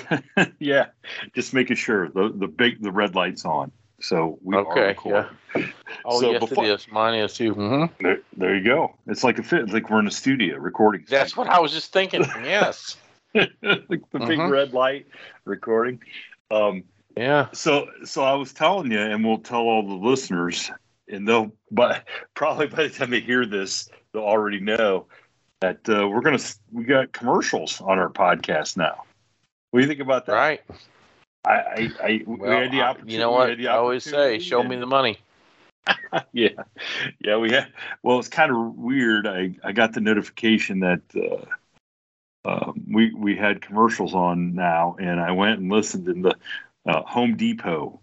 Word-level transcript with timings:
yeah, 0.58 0.86
just 1.34 1.52
making 1.54 1.76
sure 1.76 2.08
the 2.08 2.32
the 2.34 2.48
big 2.48 2.82
the 2.82 2.92
red 2.92 3.14
light's 3.14 3.44
on. 3.44 3.72
So 4.00 4.38
we 4.42 4.56
are 4.56 4.66
Okay, 4.66 4.88
recording. 4.88 5.30
Oh, 6.04 6.20
So 6.20 6.32
yes, 6.32 6.40
before- 6.40 6.64
it 6.64 6.70
is. 6.70 6.88
Mine 6.90 7.14
is 7.20 7.34
too. 7.34 7.52
hmm 7.54 7.84
There, 8.00 8.18
there 8.36 8.56
you 8.56 8.64
go. 8.64 8.96
It's 9.06 9.22
like 9.22 9.38
a 9.38 9.42
fit. 9.42 9.70
Like 9.72 9.90
we're 9.90 10.00
in 10.00 10.06
a 10.06 10.10
studio 10.10 10.56
recording. 10.56 11.04
That's 11.08 11.36
what 11.36 11.46
I 11.48 11.60
was 11.60 11.72
just 11.72 11.92
thinking. 11.92 12.24
Yes. 12.42 12.96
like 13.34 13.50
the 13.62 14.18
big 14.18 14.38
Mhm. 14.38 14.50
red 14.50 14.72
light 14.72 15.06
recording. 15.44 16.00
Um, 16.50 16.84
Yeah. 17.16 17.48
so 17.52 17.86
so 18.04 18.22
I 18.24 18.34
was 18.34 18.52
telling 18.52 18.90
you, 18.90 18.98
and 19.00 19.24
we'll 19.24 19.38
tell 19.38 19.60
all 19.62 19.86
the 19.86 19.94
listeners, 19.94 20.70
and 21.08 21.26
they'll 21.28 21.52
but 21.70 22.04
probably 22.34 22.66
by 22.66 22.84
the 22.84 22.90
time 22.90 23.10
they 23.10 23.20
hear 23.20 23.46
this, 23.46 23.88
they'll 24.12 24.22
already 24.24 24.60
know 24.60 25.06
that 25.60 25.78
uh, 25.88 26.08
we're 26.08 26.22
gonna 26.22 26.38
we 26.72 26.84
got 26.84 27.12
commercials 27.12 27.80
on 27.80 27.98
our 27.98 28.10
podcast 28.10 28.76
now. 28.76 29.04
What 29.72 29.80
do 29.80 29.84
you 29.84 29.88
think 29.88 30.00
about 30.00 30.26
that? 30.26 30.32
Right. 30.32 30.60
I 31.46 31.50
I, 31.50 31.90
I 32.02 32.22
we 32.26 32.48
had 32.48 32.70
the 32.70 32.82
opportunity. 32.82 33.14
you 33.14 33.18
know 33.18 33.30
what 33.30 33.58
I 33.58 33.66
always 33.68 34.04
say: 34.04 34.38
"Show 34.38 34.60
and- 34.60 34.68
me 34.68 34.76
the 34.76 34.86
money." 34.86 35.18
yeah, 36.32 36.50
yeah. 37.20 37.38
We 37.38 37.50
had. 37.50 37.72
Well, 38.02 38.18
it's 38.18 38.28
kind 38.28 38.52
of 38.52 38.76
weird. 38.76 39.26
I 39.26 39.56
I 39.64 39.72
got 39.72 39.94
the 39.94 40.00
notification 40.00 40.80
that 40.80 41.00
uh, 41.16 42.48
um, 42.48 42.84
we 42.86 43.14
we 43.14 43.34
had 43.34 43.62
commercials 43.62 44.14
on 44.14 44.54
now, 44.54 44.94
and 45.00 45.18
I 45.18 45.32
went 45.32 45.58
and 45.58 45.72
listened. 45.72 46.06
And 46.06 46.26
the 46.26 46.36
uh, 46.86 47.02
Home 47.04 47.34
Depot 47.34 47.98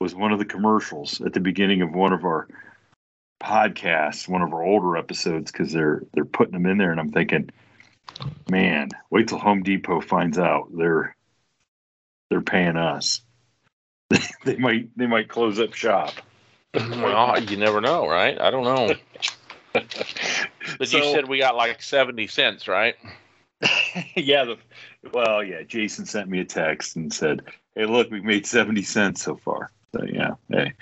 was 0.00 0.16
one 0.16 0.32
of 0.32 0.40
the 0.40 0.44
commercials 0.44 1.20
at 1.20 1.34
the 1.34 1.40
beginning 1.40 1.82
of 1.82 1.92
one 1.92 2.12
of 2.12 2.24
our 2.24 2.48
podcasts, 3.40 4.28
one 4.28 4.42
of 4.42 4.52
our 4.52 4.64
older 4.64 4.96
episodes, 4.96 5.52
because 5.52 5.72
they're 5.72 6.02
they're 6.14 6.24
putting 6.24 6.52
them 6.52 6.66
in 6.66 6.78
there, 6.78 6.90
and 6.90 6.98
I'm 6.98 7.12
thinking, 7.12 7.48
man, 8.48 8.90
wait 9.10 9.28
till 9.28 9.38
Home 9.38 9.62
Depot 9.62 10.00
finds 10.00 10.38
out 10.38 10.68
they're 10.76 11.16
they're 12.30 12.40
paying 12.40 12.76
us. 12.76 13.20
they 14.44 14.56
might 14.56 14.96
they 14.96 15.06
might 15.06 15.28
close 15.28 15.58
up 15.60 15.74
shop. 15.74 16.12
well, 16.74 17.42
you 17.42 17.56
never 17.56 17.80
know, 17.80 18.08
right? 18.08 18.40
I 18.40 18.50
don't 18.50 18.64
know. 18.64 18.94
But 20.78 20.92
you 20.92 21.02
said 21.02 21.28
we 21.28 21.38
got 21.38 21.56
like 21.56 21.82
seventy 21.82 22.26
cents, 22.26 22.68
right? 22.68 22.94
yeah, 24.16 24.44
the, 24.44 24.56
well, 25.12 25.42
yeah. 25.42 25.62
Jason 25.62 26.06
sent 26.06 26.28
me 26.28 26.40
a 26.40 26.44
text 26.44 26.96
and 26.96 27.12
said, 27.12 27.42
"Hey, 27.74 27.86
look, 27.86 28.10
we've 28.10 28.24
made 28.24 28.46
seventy 28.46 28.82
cents 28.82 29.22
so 29.22 29.36
far." 29.36 29.70
So 29.94 30.04
yeah, 30.04 30.34
hey. 30.48 30.72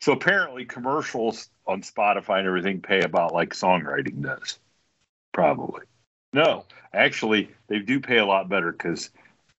So 0.00 0.12
apparently, 0.12 0.64
commercials 0.64 1.48
on 1.66 1.82
Spotify 1.82 2.38
and 2.38 2.46
everything 2.46 2.80
pay 2.80 3.00
about 3.02 3.32
like 3.32 3.50
songwriting 3.50 4.22
does. 4.22 4.58
Probably. 5.32 5.82
No, 6.32 6.64
actually, 6.92 7.50
they 7.68 7.80
do 7.80 8.00
pay 8.00 8.18
a 8.18 8.26
lot 8.26 8.48
better 8.48 8.72
because 8.72 9.10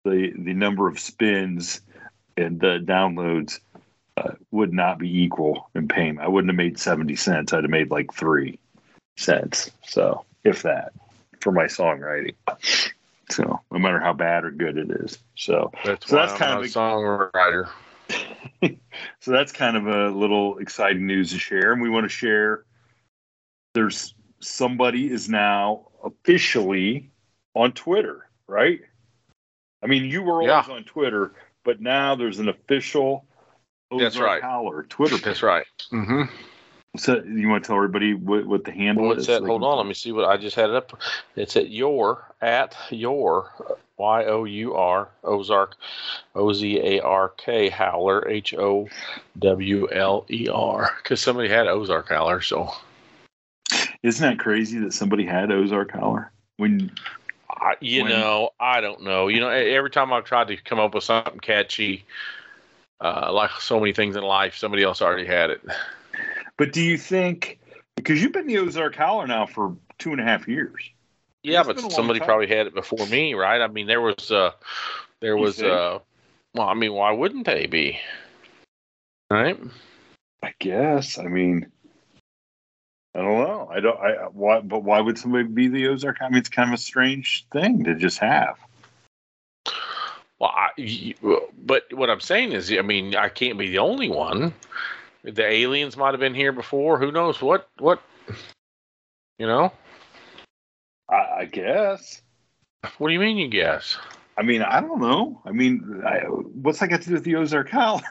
the 0.05 0.33
the 0.37 0.55
number 0.55 0.89
of 0.89 0.99
spins 0.99 1.81
and 2.37 2.61
the 2.61 2.79
downloads 2.85 3.61
uh, 4.17 4.33
would 4.51 4.73
not 4.73 4.99
be 4.99 5.23
equal 5.23 5.69
in 5.75 5.89
payment. 5.89 6.25
I 6.25 6.29
wouldn't 6.29 6.51
have 6.51 6.57
made 6.57 6.79
seventy 6.79 7.17
cents. 7.17 7.53
I'd 7.53 7.65
have 7.65 7.71
made 7.71 7.91
like 7.91 8.13
three 8.15 8.59
cents. 9.17 9.71
So 9.87 10.25
if 10.45 10.63
that 10.63 10.93
for 11.41 11.53
my 11.53 11.65
songwriting. 11.65 12.35
So 13.31 13.61
no 13.71 13.79
matter 13.79 14.01
how 14.01 14.13
bad 14.13 14.45
or 14.45 14.51
good 14.51 14.77
it 14.77 14.91
is. 14.91 15.19
So 15.37 15.71
That's 15.85 16.09
So 16.09 16.17
why 16.17 16.23
that's 16.23 16.33
I'm 16.33 16.39
kind 16.39 16.59
of 16.59 16.65
a 16.65 16.69
songwriter. 16.69 17.69
so 19.21 19.31
that's 19.31 19.53
kind 19.53 19.77
of 19.77 19.87
a 19.87 20.11
little 20.11 20.59
exciting 20.59 21.07
news 21.07 21.31
to 21.31 21.39
share. 21.39 21.73
And 21.73 21.81
we 21.81 21.91
want 21.91 22.05
to 22.05 22.09
share 22.09 22.65
there's 23.75 24.15
somebody 24.41 25.11
is 25.11 25.29
now 25.29 25.89
officially 26.05 27.11
on 27.55 27.73
Twitter, 27.73 28.29
right? 28.47 28.81
I 29.83 29.87
mean, 29.87 30.05
you 30.05 30.23
were 30.23 30.43
always 30.43 30.69
on 30.69 30.85
Twitter, 30.85 31.33
but 31.65 31.81
now 31.81 32.15
there's 32.15 32.39
an 32.39 32.49
official 32.49 33.27
That's 33.91 34.17
Ozark 34.17 34.27
right. 34.27 34.43
Howler 34.43 34.85
Twitter 34.85 35.17
page. 35.17 35.25
That's 35.25 35.43
right. 35.43 35.67
Mm-hmm. 35.93 36.23
So 36.97 37.23
you 37.23 37.49
want 37.49 37.63
to 37.63 37.69
tell 37.69 37.77
everybody 37.77 38.15
what, 38.15 38.47
what 38.47 38.65
the 38.65 38.73
handle 38.73 39.07
What's 39.07 39.21
is? 39.21 39.27
that? 39.29 39.45
Hold 39.45 39.63
on, 39.63 39.77
let 39.77 39.87
me 39.87 39.95
see 39.95 40.11
what 40.11 40.25
I 40.25 40.37
just 40.37 40.57
had 40.57 40.71
it 40.71 40.77
up. 40.77 41.01
It's 41.37 41.57
at 41.57 41.71
your 41.71 42.35
at 42.43 42.77
your 42.91 43.53
Y 43.97 44.25
O 44.25 44.45
U 44.45 44.75
R 44.75 45.09
Ozark 45.23 45.77
O 46.35 46.53
Z 46.53 46.81
A 46.81 47.01
R 47.01 47.29
K 47.37 47.69
Howler 47.69 48.29
H 48.29 48.55
O 48.55 48.89
W 49.39 49.89
L 49.93 50.27
E 50.31 50.49
R 50.49 50.97
because 51.01 51.21
somebody 51.21 51.49
had 51.49 51.69
Ozark 51.69 52.09
Howler. 52.09 52.41
So 52.41 52.73
Isn't 54.03 54.29
that 54.29 54.39
crazy 54.43 54.79
that 54.81 54.93
somebody 54.93 55.25
had 55.25 55.53
Ozark 55.53 55.93
Howler? 55.93 56.33
When 56.57 56.91
I, 57.51 57.75
you 57.81 58.03
When- 58.05 58.13
know, 58.13 58.51
I 58.59 58.81
don't 58.81 59.03
know. 59.03 59.29
You 59.29 59.41
know, 59.41 59.49
every 59.49 59.91
time 59.91 60.13
I've 60.13 60.25
tried 60.25 60.49
to 60.49 60.57
come 60.57 60.79
up 60.79 60.95
with 60.95 61.05
something 61.05 61.41
catchy, 61.41 62.05
uh, 63.01 63.33
like 63.33 63.51
so 63.61 63.79
many 63.79 63.93
things 63.93 64.17
in 64.17 64.23
life, 64.23 64.57
somebody 64.57 64.83
else 64.83 65.03
already 65.03 65.27
had 65.27 65.51
it. 65.51 65.61
But 66.57 66.73
do 66.73 66.83
you 66.83 66.97
think 66.99 67.59
because 67.97 68.23
you've 68.23 68.33
been 68.33 68.47
the 68.47 68.59
Ozark 68.59 68.95
Howler 68.95 69.27
now 69.27 69.47
for 69.47 69.77
two 69.99 70.13
and 70.13 70.21
a 70.21 70.25
half 70.25 70.47
years? 70.49 70.91
Yeah, 71.43 71.61
It's 71.61 71.69
but 71.69 71.93
somebody 71.93 72.19
time. 72.21 72.27
probably 72.27 72.47
had 72.49 72.67
it 72.67 72.75
before 72.75 73.07
me, 73.07 73.33
right? 73.35 73.63
I 73.63 73.67
mean, 73.69 73.87
there 73.87 74.01
was 74.03 74.31
uh, 74.31 74.51
there 75.21 75.37
You 75.37 75.43
was 75.43 75.57
think? 75.57 75.69
uh, 75.69 75.99
well, 76.55 76.69
I 76.69 76.75
mean, 76.75 76.93
why 76.93 77.13
wouldn't 77.13 77.47
they 77.47 77.67
be? 77.67 77.99
Right? 79.31 79.59
I 80.43 80.53
guess. 80.59 81.19
I 81.19 81.25
mean, 81.25 81.71
I 83.15 83.19
don't 83.19 83.39
know. 83.39 83.69
I 83.73 83.81
don't. 83.81 83.99
I 83.99 84.13
why? 84.33 84.61
But 84.61 84.85
why 84.85 85.01
would 85.01 85.19
somebody 85.19 85.45
be 85.45 85.69
the 85.69 85.89
Ozark? 85.89 86.19
I 86.21 86.29
mean, 86.29 86.39
it's 86.39 86.49
kind 86.49 86.71
of 86.71 86.75
a 86.75 86.83
strange 86.83 87.47
thing 87.53 87.85
to 87.85 87.95
just 87.95 88.19
have. 88.19 88.57
Well, 90.39 90.53
I, 90.55 91.15
but 91.67 91.93
what 91.93 92.09
I'm 92.09 92.21
saying 92.21 92.53
is, 92.53 92.73
I 92.73 92.81
mean, 92.83 93.15
I 93.15 93.29
can't 93.29 93.59
be 93.59 93.69
the 93.69 93.79
only 93.79 94.09
one. 94.09 94.55
The 95.23 95.45
aliens 95.45 95.97
might 95.99 96.13
have 96.13 96.21
been 96.21 96.35
here 96.35 96.53
before. 96.53 96.99
Who 96.99 97.13
knows 97.13 97.43
what? 97.43 97.69
What? 97.79 98.01
You 99.39 99.47
know? 99.47 99.73
I, 101.11 101.41
I 101.41 101.45
guess. 101.45 102.23
What 102.97 103.09
do 103.09 103.13
you 103.13 103.21
mean? 103.21 103.37
You 103.37 103.49
guess? 103.49 103.99
I 104.39 104.43
mean, 104.43 104.63
I 104.63 104.81
don't 104.81 105.01
know. 105.01 105.43
I 105.45 105.51
mean, 105.51 106.03
I, 106.07 106.21
what's 106.21 106.79
that 106.79 106.89
got 106.89 107.03
to 107.03 107.09
do 107.09 107.15
with 107.15 107.25
the 107.25 107.37
Ozark 107.37 107.69
Howler? 107.69 108.03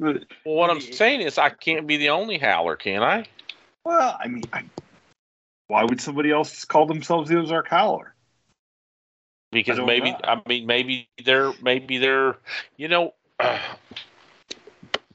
Well, 0.00 0.18
what 0.42 0.70
I'm 0.70 0.80
saying 0.80 1.20
is, 1.20 1.38
I 1.38 1.50
can't 1.50 1.86
be 1.86 1.96
the 1.96 2.10
only 2.10 2.36
howler, 2.36 2.74
can 2.74 3.02
I? 3.02 3.26
Well, 3.84 4.16
I 4.18 4.28
mean, 4.28 4.44
I, 4.52 4.64
why 5.68 5.84
would 5.84 6.00
somebody 6.00 6.30
else 6.30 6.64
call 6.64 6.86
themselves 6.86 7.28
the 7.28 7.38
Ozark 7.38 7.68
Howler? 7.68 8.14
Because 9.52 9.76
don't 9.76 9.86
maybe 9.86 10.10
know. 10.10 10.18
I 10.24 10.42
mean 10.48 10.66
maybe 10.66 11.08
they're 11.24 11.52
maybe 11.62 11.98
they're 11.98 12.36
you 12.76 12.88
know 12.88 13.14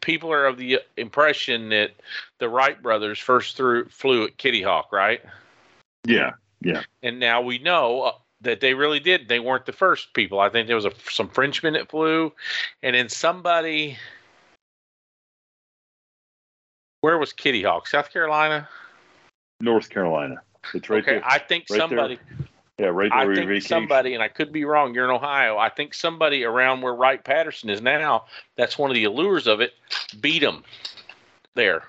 people 0.01 0.31
are 0.31 0.45
of 0.45 0.57
the 0.57 0.79
impression 0.97 1.69
that 1.69 1.91
the 2.39 2.49
Wright 2.49 2.81
brothers 2.81 3.19
first 3.19 3.57
threw, 3.57 3.87
flew 3.89 4.25
at 4.25 4.37
Kitty 4.37 4.61
Hawk, 4.61 4.91
right? 4.91 5.21
Yeah, 6.05 6.31
yeah. 6.61 6.83
And 7.03 7.19
now 7.19 7.41
we 7.41 7.59
know 7.59 8.01
uh, 8.01 8.11
that 8.41 8.61
they 8.61 8.73
really 8.73 8.99
did. 8.99 9.27
They 9.27 9.39
weren't 9.39 9.65
the 9.65 9.73
first 9.73 10.13
people. 10.13 10.39
I 10.39 10.49
think 10.49 10.67
there 10.67 10.75
was 10.75 10.85
a, 10.85 10.93
some 11.09 11.29
Frenchmen 11.29 11.73
that 11.73 11.89
flew, 11.89 12.33
and 12.81 12.95
then 12.95 13.09
somebody. 13.09 13.97
Where 17.01 17.17
was 17.17 17.33
Kitty 17.33 17.63
Hawk? 17.63 17.87
South 17.87 18.11
Carolina. 18.11 18.67
North 19.61 19.89
Carolina. 19.89 20.41
It's 20.73 20.89
right 20.89 21.03
okay, 21.03 21.13
there. 21.13 21.25
I 21.25 21.39
think 21.39 21.65
right 21.69 21.77
there 21.77 21.79
somebody. 21.79 22.19
yeah, 22.77 22.87
right 22.87 23.09
there. 23.09 23.31
I 23.31 23.35
think 23.35 23.63
somebody, 23.63 24.13
and 24.13 24.23
I 24.23 24.27
could 24.27 24.51
be 24.51 24.65
wrong. 24.65 24.93
You're 24.93 25.05
in 25.05 25.11
Ohio. 25.11 25.57
I 25.57 25.69
think 25.69 25.93
somebody 25.93 26.43
around 26.43 26.81
where 26.81 26.93
Wright 26.93 27.23
Patterson 27.23 27.69
is 27.69 27.81
now. 27.81 28.25
That's 28.57 28.77
one 28.77 28.89
of 28.89 28.95
the 28.95 29.05
allures 29.05 29.47
of 29.47 29.61
it. 29.61 29.73
Beat 30.19 30.39
them 30.39 30.63
there. 31.55 31.83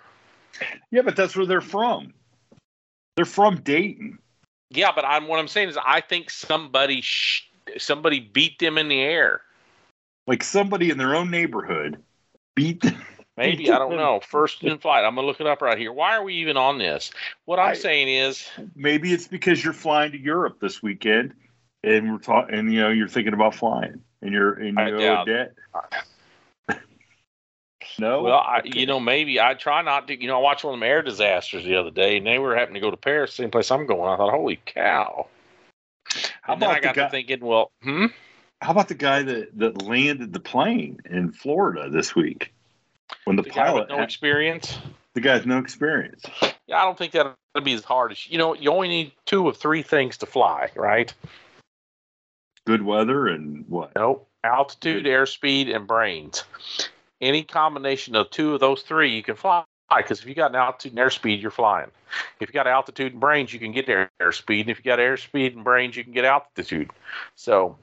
Yeah, 0.91 1.03
but 1.03 1.17
that's 1.17 1.37
where 1.37 1.47
they're 1.47 1.61
from. 1.61 2.12
They're 3.17 3.25
from 3.25 3.61
Dayton. 3.61 4.19
Yeah, 4.71 4.93
but 4.95 5.05
I'm 5.05 5.27
what 5.27 5.41
I'm 5.41 5.49
saying 5.49 5.69
is 5.69 5.79
I 5.85 6.01
think 6.01 6.31
somebody 6.31 7.01
sh- 7.01 7.51
somebody 7.79 8.21
beat 8.21 8.59
them 8.59 8.79
in 8.79 8.89
the 8.89 9.01
air. 9.01 9.43
Like 10.27 10.45
somebody 10.45 10.91
in 10.91 10.99
their 10.99 11.17
own 11.17 11.31
neighborhood 11.31 12.01
beat 12.55 12.83
them. 12.83 13.03
Maybe 13.37 13.71
I 13.71 13.79
don't 13.79 13.97
know. 13.97 14.21
First 14.21 14.62
in 14.65 14.79
flight. 14.79 15.05
I'm 15.05 15.15
gonna 15.15 15.27
look 15.27 15.41
it 15.41 15.47
up 15.47 15.62
right 15.62 15.79
here. 15.79 15.93
Why 15.93 16.17
are 16.17 16.23
we 16.23 16.35
even 16.35 16.56
on 16.56 16.79
this? 16.79 17.11
What 17.47 17.59
I'm 17.59 17.71
I- 17.71 17.75
saying 17.75 18.09
is, 18.09 18.47
Maybe 18.75 19.12
it's 19.12 19.29
because 19.29 19.62
you're 19.65 19.73
flying 19.73 20.12
to 20.12 20.19
Europe 20.19 20.59
this 20.61 20.82
weekend, 20.82 21.35
and 21.82 22.12
we're 22.12 22.19
talking, 22.19 22.55
and 22.55 22.73
you 22.73 22.81
know 22.81 22.91
you're 22.91 23.09
thinking 23.09 23.32
about 23.32 23.55
flying, 23.55 24.03
and 24.21 24.32
you're 24.32 24.53
and 24.55 24.79
I 24.79 24.88
you 24.88 24.97
owe 24.97 25.25
debt. 25.25 25.55
no. 27.99 28.23
well, 28.23 28.38
I, 28.38 28.61
you 28.65 28.87
know, 28.87 29.00
maybe 29.00 29.41
I 29.41 29.55
try 29.55 29.83
not 29.83 30.09
to. 30.09 30.21
You 30.21 30.26
know, 30.29 30.37
I 30.38 30.43
watched 30.43 30.65
one 30.65 30.75
of 30.75 30.81
them 30.81 30.88
air 30.88 31.03
disasters 31.03 31.65
the 31.65 31.76
other 31.76 31.91
day, 31.91 32.19
and 32.19 32.26
they 32.26 32.38
were 32.38 32.55
happening 32.56 32.75
to 32.75 32.87
go 32.87 32.91
to 32.91 32.97
Paris, 32.97 33.33
same 33.35 33.50
place 33.50 33.71
I'm 33.71 33.87
going. 33.87 34.12
I 34.12 34.17
thought, 34.17 34.31
holy 34.33 34.61
cow! 34.67 35.29
How 36.43 36.55
And 36.55 36.62
about 36.62 36.76
I 36.76 36.81
got 36.81 36.94
guy? 36.94 37.05
to 37.05 37.11
thinking, 37.11 37.41
well, 37.41 37.71
hmm. 37.83 38.06
How 38.61 38.73
about 38.73 38.88
the 38.88 38.94
guy 38.94 39.23
that 39.23 39.56
that 39.59 39.83
landed 39.83 40.33
the 40.35 40.41
plane 40.41 41.00
in 41.09 41.33
Florida 41.33 41.88
this 41.88 42.15
week? 42.15 42.53
When 43.25 43.37
the, 43.37 43.43
The 43.43 43.51
pilot, 43.51 43.89
no 43.89 43.97
had- 43.97 44.05
experience. 44.05 44.79
the 45.15 45.21
guy 45.21 45.35
has 45.35 45.47
no 45.47 45.59
experience. 45.59 46.25
Yeah, 46.67 46.81
I 46.81 46.85
don't 46.85 46.97
think 46.97 47.12
that'll 47.12 47.35
be 47.62 47.73
as 47.75 47.85
hard 47.85 48.12
as 48.12 48.29
you 48.31 48.39
know. 48.39 48.55
You 48.55 48.71
only 48.71 48.89
need 48.89 49.12
two 49.27 49.49
of 49.49 49.57
three 49.57 49.83
things 49.83 50.17
to 50.19 50.27
fly, 50.27 50.71
right? 50.77 51.12
Good 52.67 52.83
weather 52.83 53.27
and 53.29 53.65
what? 53.69 53.93
Nope. 53.97 54.29
Altitude, 54.45 55.05
airspeed, 55.05 55.75
and 55.75 55.87
brains. 55.87 56.45
Any 57.21 57.43
combination 57.43 58.15
of 58.17 58.31
two 58.31 58.55
of 58.55 58.61
those 58.61 58.83
three, 58.83 59.15
you 59.15 59.23
can 59.23 59.37
fly. 59.37 59.65
Because 59.95 60.21
if 60.21 60.27
you 60.27 60.35
got 60.35 60.51
an 60.51 60.57
altitude 60.57 60.93
and 60.97 61.01
airspeed, 61.01 61.43
you're 61.43 61.51
flying. 61.51 61.91
If 62.39 62.49
you 62.49 62.53
got 62.53 62.69
altitude 62.69 63.12
and 63.12 63.21
brains, 63.21 63.53
you 63.53 63.59
can 63.59 63.73
get 63.73 63.89
air 63.89 64.09
airspeed. 64.23 64.61
And 64.62 64.71
if 64.71 64.79
you 64.79 64.85
got 64.85 65.01
airspeed 65.01 65.55
and 65.55 65.65
brains, 65.65 65.97
you 65.97 66.05
can 66.05 66.12
get 66.12 66.25
altitude. 66.25 66.91
So 67.35 67.77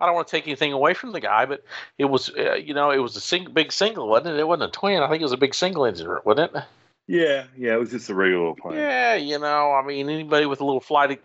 I 0.00 0.06
don't 0.06 0.14
want 0.14 0.28
to 0.28 0.30
take 0.30 0.46
anything 0.46 0.72
away 0.72 0.94
from 0.94 1.12
the 1.12 1.20
guy, 1.20 1.44
but 1.46 1.62
it 1.98 2.06
was, 2.06 2.30
uh, 2.36 2.54
you 2.54 2.72
know, 2.74 2.90
it 2.90 2.98
was 2.98 3.16
a 3.16 3.20
sing- 3.20 3.52
big 3.52 3.70
single, 3.72 4.08
wasn't 4.08 4.34
it? 4.36 4.40
It 4.40 4.48
wasn't 4.48 4.70
a 4.70 4.72
twin. 4.72 5.02
I 5.02 5.08
think 5.08 5.20
it 5.20 5.24
was 5.24 5.32
a 5.32 5.36
big 5.36 5.54
single 5.54 5.84
engine, 5.84 6.08
wasn't 6.24 6.54
it? 6.54 6.62
Yeah, 7.06 7.44
yeah, 7.56 7.74
it 7.74 7.80
was 7.80 7.90
just 7.90 8.08
a 8.08 8.14
regular 8.14 8.54
plane. 8.54 8.78
Yeah, 8.78 9.14
you 9.14 9.38
know, 9.38 9.72
I 9.72 9.84
mean, 9.84 10.08
anybody 10.08 10.46
with 10.46 10.60
a 10.60 10.64
little 10.64 10.80
flight 10.80 11.20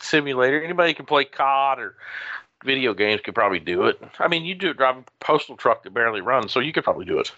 simulator, 0.00 0.62
anybody 0.62 0.94
can 0.94 1.06
play 1.06 1.24
COD 1.24 1.80
or 1.80 1.96
video 2.64 2.94
games 2.94 3.20
could 3.20 3.34
probably 3.34 3.58
do 3.58 3.84
it. 3.84 4.00
I 4.18 4.28
mean, 4.28 4.44
you 4.44 4.54
do 4.54 4.70
it 4.70 4.76
driving 4.76 5.04
a 5.06 5.24
postal 5.24 5.56
truck 5.56 5.82
that 5.82 5.92
barely 5.92 6.20
runs, 6.20 6.52
so 6.52 6.60
you 6.60 6.72
could 6.72 6.84
probably 6.84 7.04
do 7.04 7.18
it. 7.20 7.32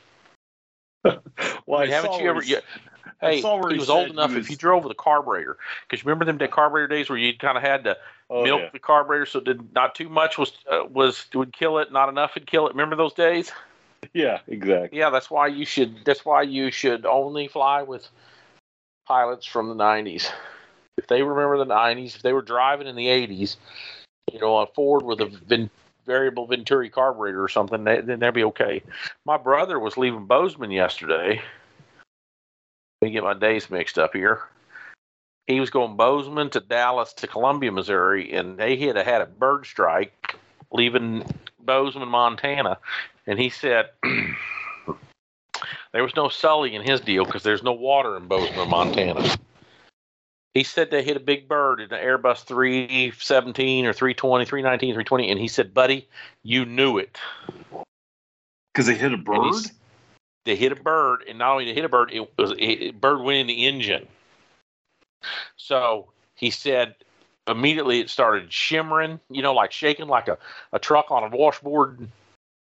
Well, 1.66 1.80
I 1.80 1.86
haven't 1.86 2.20
you 2.20 2.28
ever? 2.30 2.40
he 2.42 2.50
You, 2.50 2.56
s- 2.58 2.62
I 2.76 2.95
hey, 3.20 3.40
he 3.40 3.78
was 3.78 3.90
old 3.90 4.10
enough 4.10 4.30
if 4.30 4.36
was- 4.36 4.46
he 4.46 4.56
drove 4.56 4.84
with 4.84 4.92
a 4.92 4.96
carburetor. 4.96 5.58
Because 5.88 6.04
remember 6.04 6.24
them 6.24 6.38
day 6.38 6.48
carburetor 6.48 6.88
days 6.88 7.08
where 7.08 7.18
you 7.18 7.36
kind 7.36 7.56
of 7.56 7.62
had 7.62 7.84
to 7.84 7.96
Oh, 8.28 8.42
milk 8.42 8.60
yeah. 8.62 8.68
the 8.72 8.78
carburetor 8.80 9.24
so 9.24 9.38
that 9.38 9.72
not 9.72 9.94
too 9.94 10.08
much 10.08 10.36
was 10.36 10.52
uh, 10.68 10.84
was 10.90 11.26
would 11.32 11.52
kill 11.52 11.78
it, 11.78 11.92
not 11.92 12.08
enough 12.08 12.34
would 12.34 12.46
kill 12.46 12.66
it. 12.66 12.70
Remember 12.72 12.96
those 12.96 13.14
days? 13.14 13.52
Yeah, 14.12 14.40
exactly. 14.48 14.98
Yeah, 14.98 15.10
that's 15.10 15.30
why 15.30 15.46
you 15.46 15.64
should. 15.64 16.04
That's 16.04 16.24
why 16.24 16.42
you 16.42 16.72
should 16.72 17.06
only 17.06 17.46
fly 17.46 17.82
with 17.82 18.08
pilots 19.06 19.46
from 19.46 19.68
the 19.68 19.76
'90s. 19.76 20.30
If 20.98 21.06
they 21.06 21.22
remember 21.22 21.58
the 21.58 21.72
'90s, 21.72 22.16
if 22.16 22.22
they 22.22 22.32
were 22.32 22.42
driving 22.42 22.88
in 22.88 22.96
the 22.96 23.06
'80s, 23.06 23.56
you 24.32 24.40
know, 24.40 24.58
a 24.58 24.66
Ford 24.66 25.04
with 25.04 25.20
a 25.20 25.26
vin- 25.26 25.70
variable 26.04 26.46
Venturi 26.46 26.90
carburetor 26.90 27.42
or 27.42 27.48
something, 27.48 27.84
they, 27.84 28.00
then 28.00 28.18
they'd 28.18 28.34
be 28.34 28.44
okay. 28.44 28.82
My 29.24 29.36
brother 29.36 29.78
was 29.78 29.96
leaving 29.96 30.26
Bozeman 30.26 30.72
yesterday. 30.72 31.40
Me 33.06 33.12
get 33.12 33.22
my 33.22 33.34
days 33.34 33.70
mixed 33.70 34.00
up 34.00 34.14
here. 34.14 34.40
He 35.46 35.60
was 35.60 35.70
going 35.70 35.96
Bozeman 35.96 36.50
to 36.50 36.60
Dallas 36.60 37.12
to 37.12 37.28
Columbia, 37.28 37.70
Missouri, 37.70 38.32
and 38.32 38.58
they 38.58 38.76
had 38.76 38.96
had 38.96 39.22
a 39.22 39.26
bird 39.26 39.64
strike 39.64 40.34
leaving 40.72 41.24
Bozeman, 41.60 42.08
Montana. 42.08 42.78
And 43.24 43.38
he 43.38 43.48
said 43.48 43.90
there 45.92 46.02
was 46.02 46.16
no 46.16 46.28
Sully 46.28 46.74
in 46.74 46.82
his 46.82 47.00
deal 47.00 47.24
because 47.24 47.44
there's 47.44 47.62
no 47.62 47.74
water 47.74 48.16
in 48.16 48.26
Bozeman, 48.26 48.68
Montana. 48.68 49.36
He 50.52 50.64
said 50.64 50.90
they 50.90 51.04
hit 51.04 51.16
a 51.16 51.20
big 51.20 51.46
bird 51.46 51.80
in 51.80 51.92
an 51.92 52.04
Airbus 52.04 52.42
317 52.42 53.86
or 53.86 53.92
320, 53.92 54.44
319, 54.46 54.94
320, 54.94 55.30
and 55.30 55.38
he 55.38 55.46
said, 55.46 55.72
"Buddy, 55.72 56.08
you 56.42 56.64
knew 56.64 56.98
it." 56.98 57.20
Because 58.74 58.86
they 58.86 58.96
hit 58.96 59.12
a 59.12 59.16
bird. 59.16 59.54
They 60.46 60.56
hit 60.56 60.72
a 60.72 60.76
bird, 60.76 61.24
and 61.28 61.38
not 61.38 61.52
only 61.52 61.64
did 61.64 61.72
they 61.72 61.80
hit 61.80 61.84
a 61.84 61.88
bird, 61.90 62.10
it 62.12 62.38
was 62.38 62.54
it, 62.58 63.00
bird 63.00 63.20
went 63.20 63.38
in 63.38 63.46
the 63.48 63.66
engine. 63.66 64.06
So 65.56 66.06
he 66.36 66.50
said 66.50 66.94
immediately 67.48 68.00
it 68.00 68.08
started 68.10 68.52
shimmering, 68.52 69.20
you 69.28 69.42
know, 69.42 69.52
like 69.52 69.72
shaking 69.72 70.06
like 70.06 70.28
a, 70.28 70.38
a 70.72 70.78
truck 70.78 71.10
on 71.10 71.24
a 71.24 71.36
washboard, 71.36 72.08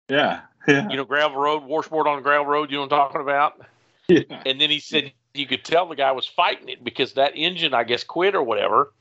Yeah, 0.09 0.41
yeah, 0.67 0.89
you 0.89 0.97
know, 0.97 1.05
gravel 1.05 1.39
road, 1.39 1.63
washboard 1.63 2.07
on 2.07 2.19
a 2.19 2.21
gravel 2.21 2.47
road, 2.47 2.71
you 2.71 2.77
know 2.77 2.81
what 2.83 2.93
I'm 2.93 2.99
talking 2.99 3.21
about? 3.21 3.61
yeah. 4.07 4.41
And 4.45 4.59
then 4.59 4.69
he 4.69 4.79
said 4.79 5.13
you 5.35 5.45
could 5.45 5.63
tell 5.63 5.87
the 5.87 5.95
guy 5.95 6.11
was 6.11 6.25
fighting 6.25 6.69
it 6.69 6.83
because 6.83 7.13
that 7.13 7.33
engine, 7.35 7.73
I 7.73 7.83
guess, 7.83 8.03
quit 8.03 8.35
or 8.35 8.43
whatever. 8.43 8.93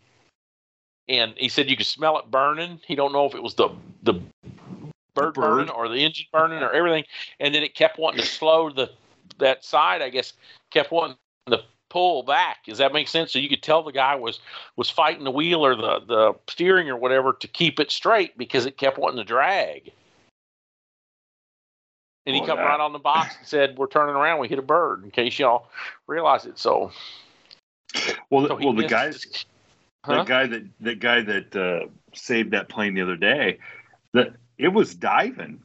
And 1.08 1.32
he 1.38 1.48
said 1.48 1.70
you 1.70 1.76
could 1.76 1.86
smell 1.86 2.18
it 2.18 2.30
burning. 2.30 2.80
He 2.86 2.94
don't 2.94 3.14
know 3.14 3.24
if 3.24 3.34
it 3.34 3.42
was 3.42 3.54
the 3.54 3.70
the 4.02 4.20
bird, 5.18 5.34
bird. 5.34 5.42
burning 5.42 5.70
or 5.70 5.88
the 5.88 6.04
engine 6.04 6.26
burning 6.32 6.62
or 6.62 6.72
everything. 6.72 7.04
And 7.40 7.54
then 7.54 7.62
it 7.62 7.74
kept 7.74 7.98
wanting 7.98 8.20
to 8.20 8.26
slow 8.26 8.70
the 8.70 8.90
that 9.38 9.64
side. 9.64 10.02
I 10.02 10.08
guess 10.08 10.32
kept 10.70 10.90
wanting 10.92 11.16
to 11.48 11.60
pull 11.90 12.22
back. 12.22 12.64
Does 12.66 12.78
that 12.78 12.92
make 12.92 13.08
sense? 13.08 13.32
So 13.32 13.38
you 13.38 13.48
could 13.48 13.62
tell 13.62 13.82
the 13.82 13.92
guy 13.92 14.14
was 14.14 14.40
was 14.76 14.90
fighting 14.90 15.24
the 15.24 15.30
wheel 15.30 15.64
or 15.64 15.74
the 15.76 16.00
the 16.06 16.34
steering 16.48 16.88
or 16.88 16.96
whatever 16.96 17.32
to 17.34 17.48
keep 17.48 17.80
it 17.80 17.90
straight 17.90 18.36
because 18.38 18.66
it 18.66 18.76
kept 18.76 18.98
wanting 18.98 19.18
to 19.18 19.24
drag. 19.24 19.92
And 22.26 22.34
he 22.34 22.40
Boy, 22.42 22.48
come 22.48 22.58
right 22.58 22.78
on 22.80 22.92
the 22.92 22.98
box 22.98 23.36
and 23.38 23.46
said, 23.46 23.78
"We're 23.78 23.86
turning 23.86 24.14
around. 24.14 24.38
We 24.40 24.48
hit 24.48 24.58
a 24.58 24.62
bird." 24.62 25.02
In 25.02 25.10
case 25.10 25.38
y'all 25.38 25.70
realize 26.06 26.44
it. 26.44 26.58
So, 26.58 26.92
Well, 28.28 28.46
so 28.48 28.56
well, 28.56 28.72
the 28.74 28.82
missed- 28.82 28.90
guy, 28.90 29.12
Huh? 30.04 30.14
that 30.18 30.26
guy 30.26 30.46
that 30.46 30.62
that 30.80 30.98
guy 31.00 31.22
that 31.22 31.56
uh, 31.56 31.88
saved 32.14 32.50
that 32.52 32.68
plane 32.68 32.94
the 32.94 33.00
other 33.02 33.16
day, 33.16 33.58
that 34.12 34.34
it 34.58 34.68
was 34.68 34.94
diving, 34.94 35.62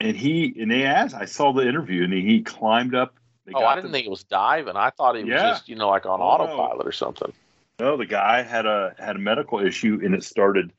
and 0.00 0.16
he 0.16 0.54
and 0.60 0.70
they 0.70 0.84
asked. 0.84 1.14
I 1.14 1.24
saw 1.24 1.52
the 1.52 1.66
interview, 1.66 2.04
and 2.04 2.12
he 2.12 2.42
climbed 2.42 2.94
up. 2.94 3.14
They 3.46 3.52
Oh, 3.54 3.64
I 3.64 3.74
didn't 3.74 3.90
the- 3.90 3.96
think 3.96 4.06
it 4.06 4.10
was 4.10 4.24
diving. 4.24 4.76
I 4.76 4.90
thought 4.90 5.16
it 5.16 5.24
was 5.26 5.34
just 5.40 5.68
you 5.68 5.76
know 5.76 5.88
like 5.88 6.06
on 6.06 6.20
Oh, 6.20 6.24
no. 6.24 6.44
autopilot 6.44 6.86
or 6.86 6.92
something. 6.92 7.32
No, 7.80 7.96
the 7.96 8.06
guy 8.06 8.42
had 8.42 8.66
a 8.66 8.94
had 8.98 9.16
a 9.16 9.20
medical 9.20 9.60
issue, 9.60 10.00
and 10.04 10.14
it 10.14 10.22
started, 10.24 10.72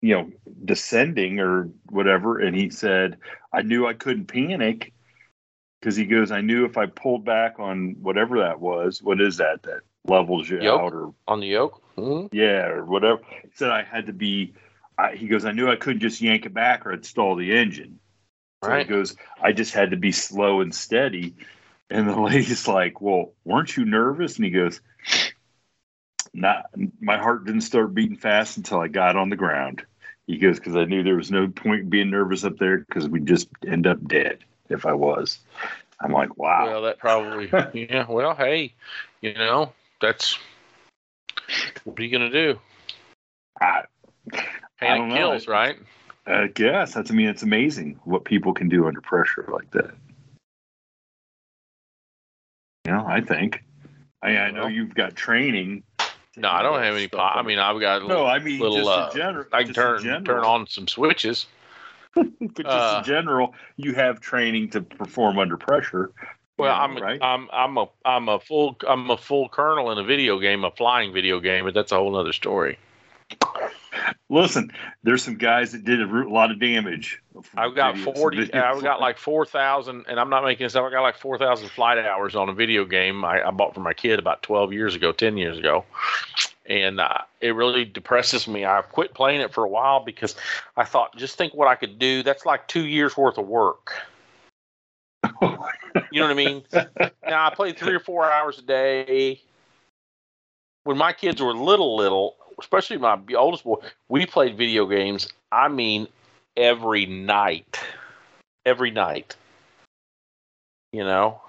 you 0.00 0.14
know, 0.14 0.30
descending 0.64 1.40
or 1.40 1.68
whatever. 1.90 2.38
And 2.38 2.56
he 2.56 2.70
said, 2.70 3.18
"I 3.52 3.62
knew 3.62 3.86
I 3.86 3.92
couldn't 3.94 4.26
panic." 4.26 4.92
Because 5.80 5.94
he 5.94 6.06
goes, 6.06 6.32
I 6.32 6.40
knew 6.40 6.64
if 6.64 6.78
I 6.78 6.86
pulled 6.86 7.24
back 7.24 7.60
on 7.60 7.96
whatever 8.00 8.38
that 8.40 8.58
was, 8.60 9.02
what 9.02 9.20
is 9.20 9.36
that 9.36 9.62
that 9.64 9.80
levels 10.06 10.48
you 10.48 10.60
Yoke? 10.60 10.80
out 10.80 10.92
or 10.94 11.14
On 11.28 11.38
the 11.38 11.46
yoke. 11.48 11.82
hmm 11.96 12.26
Yeah, 12.32 12.66
or 12.68 12.84
whatever. 12.86 13.20
He 13.42 13.50
said 13.54 13.70
I 13.70 13.82
had 13.82 14.06
to 14.06 14.12
be. 14.12 14.54
I, 14.98 15.14
he 15.14 15.26
goes, 15.28 15.44
I 15.44 15.52
knew 15.52 15.70
I 15.70 15.76
couldn't 15.76 16.00
just 16.00 16.20
yank 16.20 16.46
it 16.46 16.54
back 16.54 16.86
or 16.86 16.92
it'd 16.92 17.04
stall 17.04 17.36
the 17.36 17.56
engine. 17.56 17.98
So 18.64 18.70
Right. 18.70 18.86
he 18.86 18.92
goes, 18.92 19.16
I 19.42 19.52
just 19.52 19.74
had 19.74 19.90
to 19.90 19.96
be 19.96 20.12
slow 20.12 20.60
and 20.60 20.74
steady. 20.74 21.34
And 21.90 22.08
the 22.08 22.18
lady's 22.20 22.66
like, 22.66 23.00
Well, 23.00 23.32
weren't 23.44 23.76
you 23.76 23.84
nervous? 23.84 24.36
And 24.36 24.44
he 24.44 24.50
goes, 24.50 24.80
Not. 26.32 26.66
My 27.00 27.18
heart 27.18 27.44
didn't 27.44 27.60
start 27.62 27.94
beating 27.94 28.16
fast 28.16 28.56
until 28.56 28.80
I 28.80 28.88
got 28.88 29.16
on 29.16 29.28
the 29.28 29.36
ground. 29.36 29.84
He 30.26 30.38
goes, 30.38 30.58
Because 30.58 30.76
I 30.76 30.84
knew 30.84 31.02
there 31.02 31.16
was 31.16 31.30
no 31.30 31.48
point 31.48 31.90
being 31.90 32.10
nervous 32.10 32.44
up 32.44 32.56
there 32.58 32.78
because 32.78 33.08
we'd 33.08 33.26
just 33.26 33.48
end 33.66 33.86
up 33.86 34.02
dead 34.08 34.38
if 34.70 34.86
I 34.86 34.92
was. 34.94 35.38
I'm 36.00 36.12
like, 36.12 36.36
Wow. 36.38 36.66
Well, 36.66 36.82
that 36.82 36.98
probably. 36.98 37.50
yeah. 37.72 38.06
Well, 38.08 38.34
hey, 38.34 38.72
you 39.20 39.34
know 39.34 39.72
that's 40.00 40.38
what 41.84 41.98
are 41.98 42.02
you 42.02 42.10
gonna 42.10 42.30
do? 42.30 42.58
I, 43.60 43.64
I 43.64 43.84
Panic 44.78 45.00
don't 45.00 45.08
know. 45.08 45.14
kills, 45.14 45.48
right? 45.48 45.76
I 46.26 46.48
guess 46.48 46.94
that's. 46.94 47.10
I 47.10 47.14
mean, 47.14 47.28
it's 47.28 47.42
amazing 47.42 47.98
what 48.04 48.24
people 48.24 48.52
can 48.52 48.68
do 48.68 48.86
under 48.86 49.00
pressure 49.00 49.48
like 49.52 49.70
that. 49.70 49.92
You 52.86 52.92
know, 52.92 53.04
I 53.06 53.20
think. 53.20 53.62
I, 54.22 54.36
I 54.36 54.50
know 54.50 54.66
you've 54.66 54.94
got 54.94 55.14
training. 55.14 55.82
No, 56.36 56.48
I 56.48 56.62
don't 56.62 56.82
have 56.82 56.96
any. 56.96 57.08
Po- 57.08 57.18
I 57.18 57.42
mean, 57.42 57.58
I've 57.58 57.80
got 57.80 58.02
a 58.02 58.06
little. 58.06 58.24
no, 58.24 58.26
I 58.26 58.38
mean 58.40 58.60
little, 58.60 58.76
just 58.76 58.88
uh, 58.88 59.08
in 59.12 59.16
general. 59.16 59.46
I 59.52 59.64
can 59.64 59.74
turn 59.74 60.24
turn 60.24 60.44
on 60.44 60.66
some 60.66 60.88
switches. 60.88 61.46
but 62.14 62.56
just 62.56 62.66
uh, 62.66 62.96
in 62.98 63.04
general, 63.04 63.54
you 63.76 63.94
have 63.94 64.20
training 64.20 64.70
to 64.70 64.80
perform 64.82 65.38
under 65.38 65.56
pressure. 65.56 66.12
Well, 66.58 66.74
know, 66.74 66.80
I'm 66.80 66.96
a, 66.96 67.00
right? 67.00 67.22
I'm 67.22 67.48
I'm 67.52 67.76
a 67.76 67.88
I'm 68.04 68.28
a 68.28 68.40
full 68.40 68.76
I'm 68.88 69.10
a 69.10 69.16
full 69.16 69.48
colonel 69.48 69.92
in 69.92 69.98
a 69.98 70.04
video 70.04 70.38
game, 70.40 70.64
a 70.64 70.70
flying 70.70 71.12
video 71.12 71.40
game, 71.40 71.64
but 71.64 71.74
that's 71.74 71.92
a 71.92 71.96
whole 71.96 72.16
other 72.16 72.32
story. 72.32 72.78
Listen, 74.28 74.72
there's 75.04 75.22
some 75.22 75.36
guys 75.36 75.72
that 75.72 75.84
did 75.84 76.00
a 76.00 76.28
lot 76.28 76.50
of 76.50 76.58
damage. 76.58 77.22
I've 77.56 77.74
got 77.74 77.96
Video- 77.96 78.12
forty. 78.12 78.52
I've 78.52 78.82
got 78.82 79.00
like 79.00 79.18
four 79.18 79.44
thousand, 79.46 80.04
and 80.08 80.18
I'm 80.18 80.30
not 80.30 80.44
making 80.44 80.64
this 80.64 80.74
up. 80.74 80.84
I 80.84 80.90
got 80.90 81.02
like 81.02 81.16
four 81.16 81.38
thousand 81.38 81.68
flight 81.68 81.98
hours 81.98 82.34
on 82.34 82.48
a 82.48 82.52
video 82.52 82.84
game 82.84 83.24
I, 83.24 83.42
I 83.46 83.50
bought 83.50 83.74
for 83.74 83.80
my 83.80 83.92
kid 83.92 84.18
about 84.18 84.42
twelve 84.42 84.72
years 84.72 84.94
ago, 84.94 85.12
ten 85.12 85.36
years 85.36 85.58
ago, 85.58 85.84
and 86.66 87.00
uh, 87.00 87.18
it 87.40 87.54
really 87.54 87.84
depresses 87.84 88.48
me. 88.48 88.64
I 88.64 88.82
quit 88.82 89.14
playing 89.14 89.40
it 89.40 89.52
for 89.52 89.64
a 89.64 89.68
while 89.68 90.04
because 90.04 90.34
I 90.76 90.84
thought, 90.84 91.16
just 91.16 91.38
think 91.38 91.54
what 91.54 91.68
I 91.68 91.76
could 91.76 91.98
do. 91.98 92.22
That's 92.22 92.44
like 92.44 92.66
two 92.68 92.86
years 92.86 93.16
worth 93.16 93.38
of 93.38 93.46
work. 93.46 93.92
You 96.12 96.20
know 96.20 96.28
what 96.28 96.30
I 96.30 96.34
mean? 96.34 96.62
now 97.26 97.46
I 97.46 97.54
played 97.54 97.78
three 97.78 97.94
or 97.94 98.00
four 98.00 98.30
hours 98.30 98.58
a 98.58 98.62
day. 98.62 99.40
When 100.84 100.96
my 100.96 101.12
kids 101.12 101.42
were 101.42 101.52
little, 101.52 101.96
little, 101.96 102.36
especially 102.60 102.98
my 102.98 103.18
oldest 103.36 103.64
boy, 103.64 103.76
we 104.08 104.26
played 104.26 104.56
video 104.56 104.86
games. 104.86 105.28
I 105.52 105.68
mean, 105.68 106.08
every 106.56 107.06
night, 107.06 107.78
every 108.64 108.90
night. 108.90 109.36
You 110.92 111.04
know, 111.04 111.42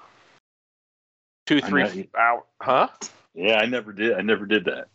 two, 1.45 1.61
three 1.61 2.09
hour, 2.17 2.43
huh? 2.61 2.89
yeah, 3.33 3.59
I 3.59 3.65
never 3.65 3.93
did. 3.93 4.13
I 4.13 4.21
never 4.21 4.45
did 4.45 4.65
that. 4.65 4.87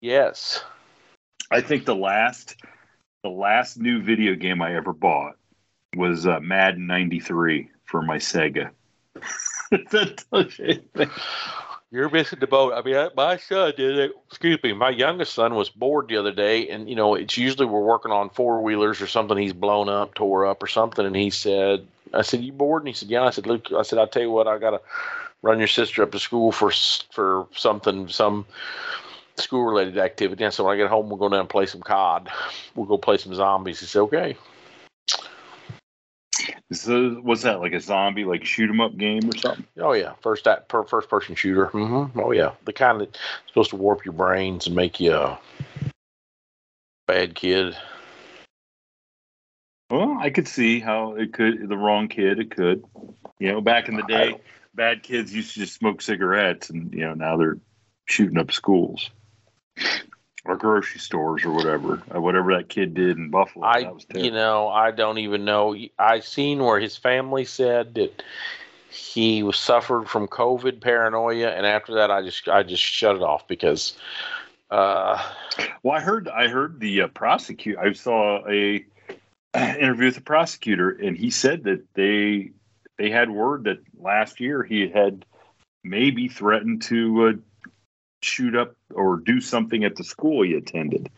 Yes. 0.00 0.62
I 1.50 1.62
think 1.62 1.86
the 1.86 1.94
last, 1.94 2.56
the 3.22 3.30
last 3.30 3.78
new 3.78 4.02
video 4.02 4.34
game 4.34 4.60
I 4.60 4.76
ever 4.76 4.92
bought 4.92 5.36
was 5.96 6.26
uh, 6.26 6.40
Madden 6.40 6.86
'93 6.86 7.70
for 7.84 8.02
my 8.02 8.18
Sega. 8.18 8.70
that 9.70 10.24
tells 10.30 10.58
you 10.58 10.64
anything. 10.64 11.10
You're 11.90 12.10
missing 12.10 12.38
the 12.38 12.46
boat. 12.46 12.74
I 12.74 12.82
mean, 12.82 12.96
I, 12.96 13.08
my 13.16 13.38
son 13.38 13.72
did 13.74 13.98
it. 13.98 14.12
Excuse 14.26 14.62
me. 14.62 14.74
My 14.74 14.90
youngest 14.90 15.32
son 15.32 15.54
was 15.54 15.70
bored 15.70 16.08
the 16.08 16.18
other 16.18 16.32
day, 16.32 16.68
and 16.68 16.88
you 16.88 16.94
know, 16.94 17.14
it's 17.14 17.38
usually 17.38 17.64
we're 17.64 17.80
working 17.80 18.12
on 18.12 18.28
four 18.28 18.60
wheelers 18.60 19.00
or 19.00 19.06
something. 19.06 19.38
He's 19.38 19.54
blown 19.54 19.88
up, 19.88 20.14
tore 20.14 20.44
up, 20.44 20.62
or 20.62 20.66
something, 20.66 21.06
and 21.06 21.16
he 21.16 21.30
said, 21.30 21.86
"I 22.12 22.20
said, 22.20 22.42
you 22.42 22.52
bored?" 22.52 22.82
And 22.82 22.88
he 22.88 22.94
said, 22.94 23.08
"Yeah." 23.08 23.24
I 23.24 23.30
said, 23.30 23.46
"Luke," 23.46 23.68
I 23.74 23.82
said, 23.82 23.98
"I'll 23.98 24.06
tell 24.06 24.22
you 24.22 24.30
what. 24.30 24.46
I 24.46 24.58
gotta 24.58 24.82
run 25.40 25.58
your 25.58 25.68
sister 25.68 26.02
up 26.02 26.12
to 26.12 26.18
school 26.18 26.52
for 26.52 26.70
for 27.10 27.46
something, 27.54 28.08
some 28.08 28.44
school 29.36 29.64
related 29.64 29.96
activity." 29.96 30.44
I 30.44 30.50
so 30.50 30.64
"When 30.64 30.74
I 30.74 30.76
get 30.76 30.90
home, 30.90 31.08
we'll 31.08 31.16
go 31.16 31.30
down 31.30 31.40
and 31.40 31.48
play 31.48 31.64
some 31.64 31.80
COD. 31.80 32.28
We'll 32.74 32.86
go 32.86 32.98
play 32.98 33.16
some 33.16 33.34
zombies." 33.34 33.80
He 33.80 33.86
said, 33.86 34.00
"Okay." 34.00 34.36
So 36.72 37.12
what's 37.22 37.42
that 37.42 37.60
like 37.60 37.72
a 37.72 37.80
zombie 37.80 38.24
like 38.24 38.44
shoot 38.44 38.68
'em 38.68 38.80
up 38.80 38.96
game 38.96 39.28
or 39.28 39.36
something? 39.38 39.66
Oh 39.78 39.92
yeah, 39.92 40.12
first 40.20 40.44
that 40.44 40.68
per, 40.68 40.84
first 40.84 41.08
person 41.08 41.34
shooter. 41.34 41.66
hmm 41.66 42.06
Oh 42.16 42.32
yeah, 42.32 42.52
the 42.64 42.72
kind 42.74 43.00
that's 43.00 43.18
supposed 43.46 43.70
to 43.70 43.76
warp 43.76 44.04
your 44.04 44.12
brains 44.12 44.66
and 44.66 44.76
make 44.76 45.00
you 45.00 45.14
a 45.14 45.38
bad 47.06 47.34
kid. 47.34 47.74
Well, 49.90 50.18
I 50.20 50.28
could 50.28 50.46
see 50.46 50.80
how 50.80 51.14
it 51.14 51.32
could 51.32 51.66
the 51.68 51.78
wrong 51.78 52.08
kid. 52.08 52.38
It 52.38 52.54
could, 52.54 52.84
you 53.38 53.50
know, 53.50 53.62
back 53.62 53.88
in 53.88 53.96
the 53.96 54.02
day, 54.02 54.38
bad 54.74 55.02
kids 55.02 55.34
used 55.34 55.54
to 55.54 55.60
just 55.60 55.74
smoke 55.74 56.02
cigarettes, 56.02 56.68
and 56.68 56.92
you 56.92 57.00
know 57.00 57.14
now 57.14 57.38
they're 57.38 57.58
shooting 58.04 58.36
up 58.38 58.52
schools 58.52 59.10
or 60.48 60.56
grocery 60.56 60.98
stores 60.98 61.44
or 61.44 61.52
whatever. 61.52 62.02
Uh, 62.12 62.20
whatever 62.20 62.56
that 62.56 62.68
kid 62.68 62.94
did 62.94 63.16
in 63.18 63.30
Buffalo, 63.30 63.66
I, 63.66 63.92
you 64.14 64.30
know, 64.30 64.68
I 64.68 64.90
don't 64.90 65.18
even 65.18 65.44
know. 65.44 65.76
I 65.98 66.20
seen 66.20 66.64
where 66.64 66.80
his 66.80 66.96
family 66.96 67.44
said 67.44 67.94
that 67.94 68.22
he 68.90 69.42
was 69.42 69.58
suffered 69.58 70.08
from 70.08 70.26
COVID 70.26 70.80
paranoia, 70.80 71.50
and 71.50 71.66
after 71.66 71.94
that, 71.94 72.10
I 72.10 72.22
just 72.22 72.48
I 72.48 72.62
just 72.62 72.82
shut 72.82 73.14
it 73.16 73.22
off 73.22 73.46
because. 73.46 73.96
Uh, 74.70 75.22
Well, 75.82 75.96
I 75.96 76.00
heard 76.00 76.28
I 76.28 76.48
heard 76.48 76.78
the 76.78 77.02
uh, 77.02 77.08
prosecutor. 77.08 77.80
I 77.80 77.92
saw 77.94 78.46
a 78.48 78.84
interview 79.54 80.06
with 80.06 80.16
the 80.16 80.20
prosecutor, 80.20 80.90
and 80.90 81.16
he 81.16 81.30
said 81.30 81.64
that 81.64 81.82
they 81.94 82.50
they 82.98 83.10
had 83.10 83.30
word 83.30 83.64
that 83.64 83.78
last 83.98 84.40
year 84.40 84.62
he 84.62 84.88
had 84.88 85.24
maybe 85.84 86.28
threatened 86.28 86.82
to 86.82 87.28
uh, 87.28 87.32
shoot 88.28 88.54
up 88.54 88.74
or 88.94 89.16
do 89.16 89.40
something 89.40 89.84
at 89.84 89.96
the 89.96 90.04
school 90.04 90.42
he 90.42 90.54
attended. 90.54 91.10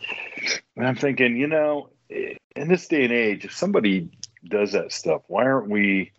And 0.76 0.87
I'm 0.87 0.97
thinking, 0.97 1.37
you 1.37 1.47
know, 1.47 1.90
in 2.09 2.69
this 2.69 2.88
day 2.88 3.05
and 3.05 3.12
age, 3.12 3.45
if 3.45 3.55
somebody 3.55 4.09
does 4.49 4.73
that 4.73 4.93
stuff, 4.93 5.23
why 5.29 5.45
aren't 5.45 5.69
we 5.69 6.12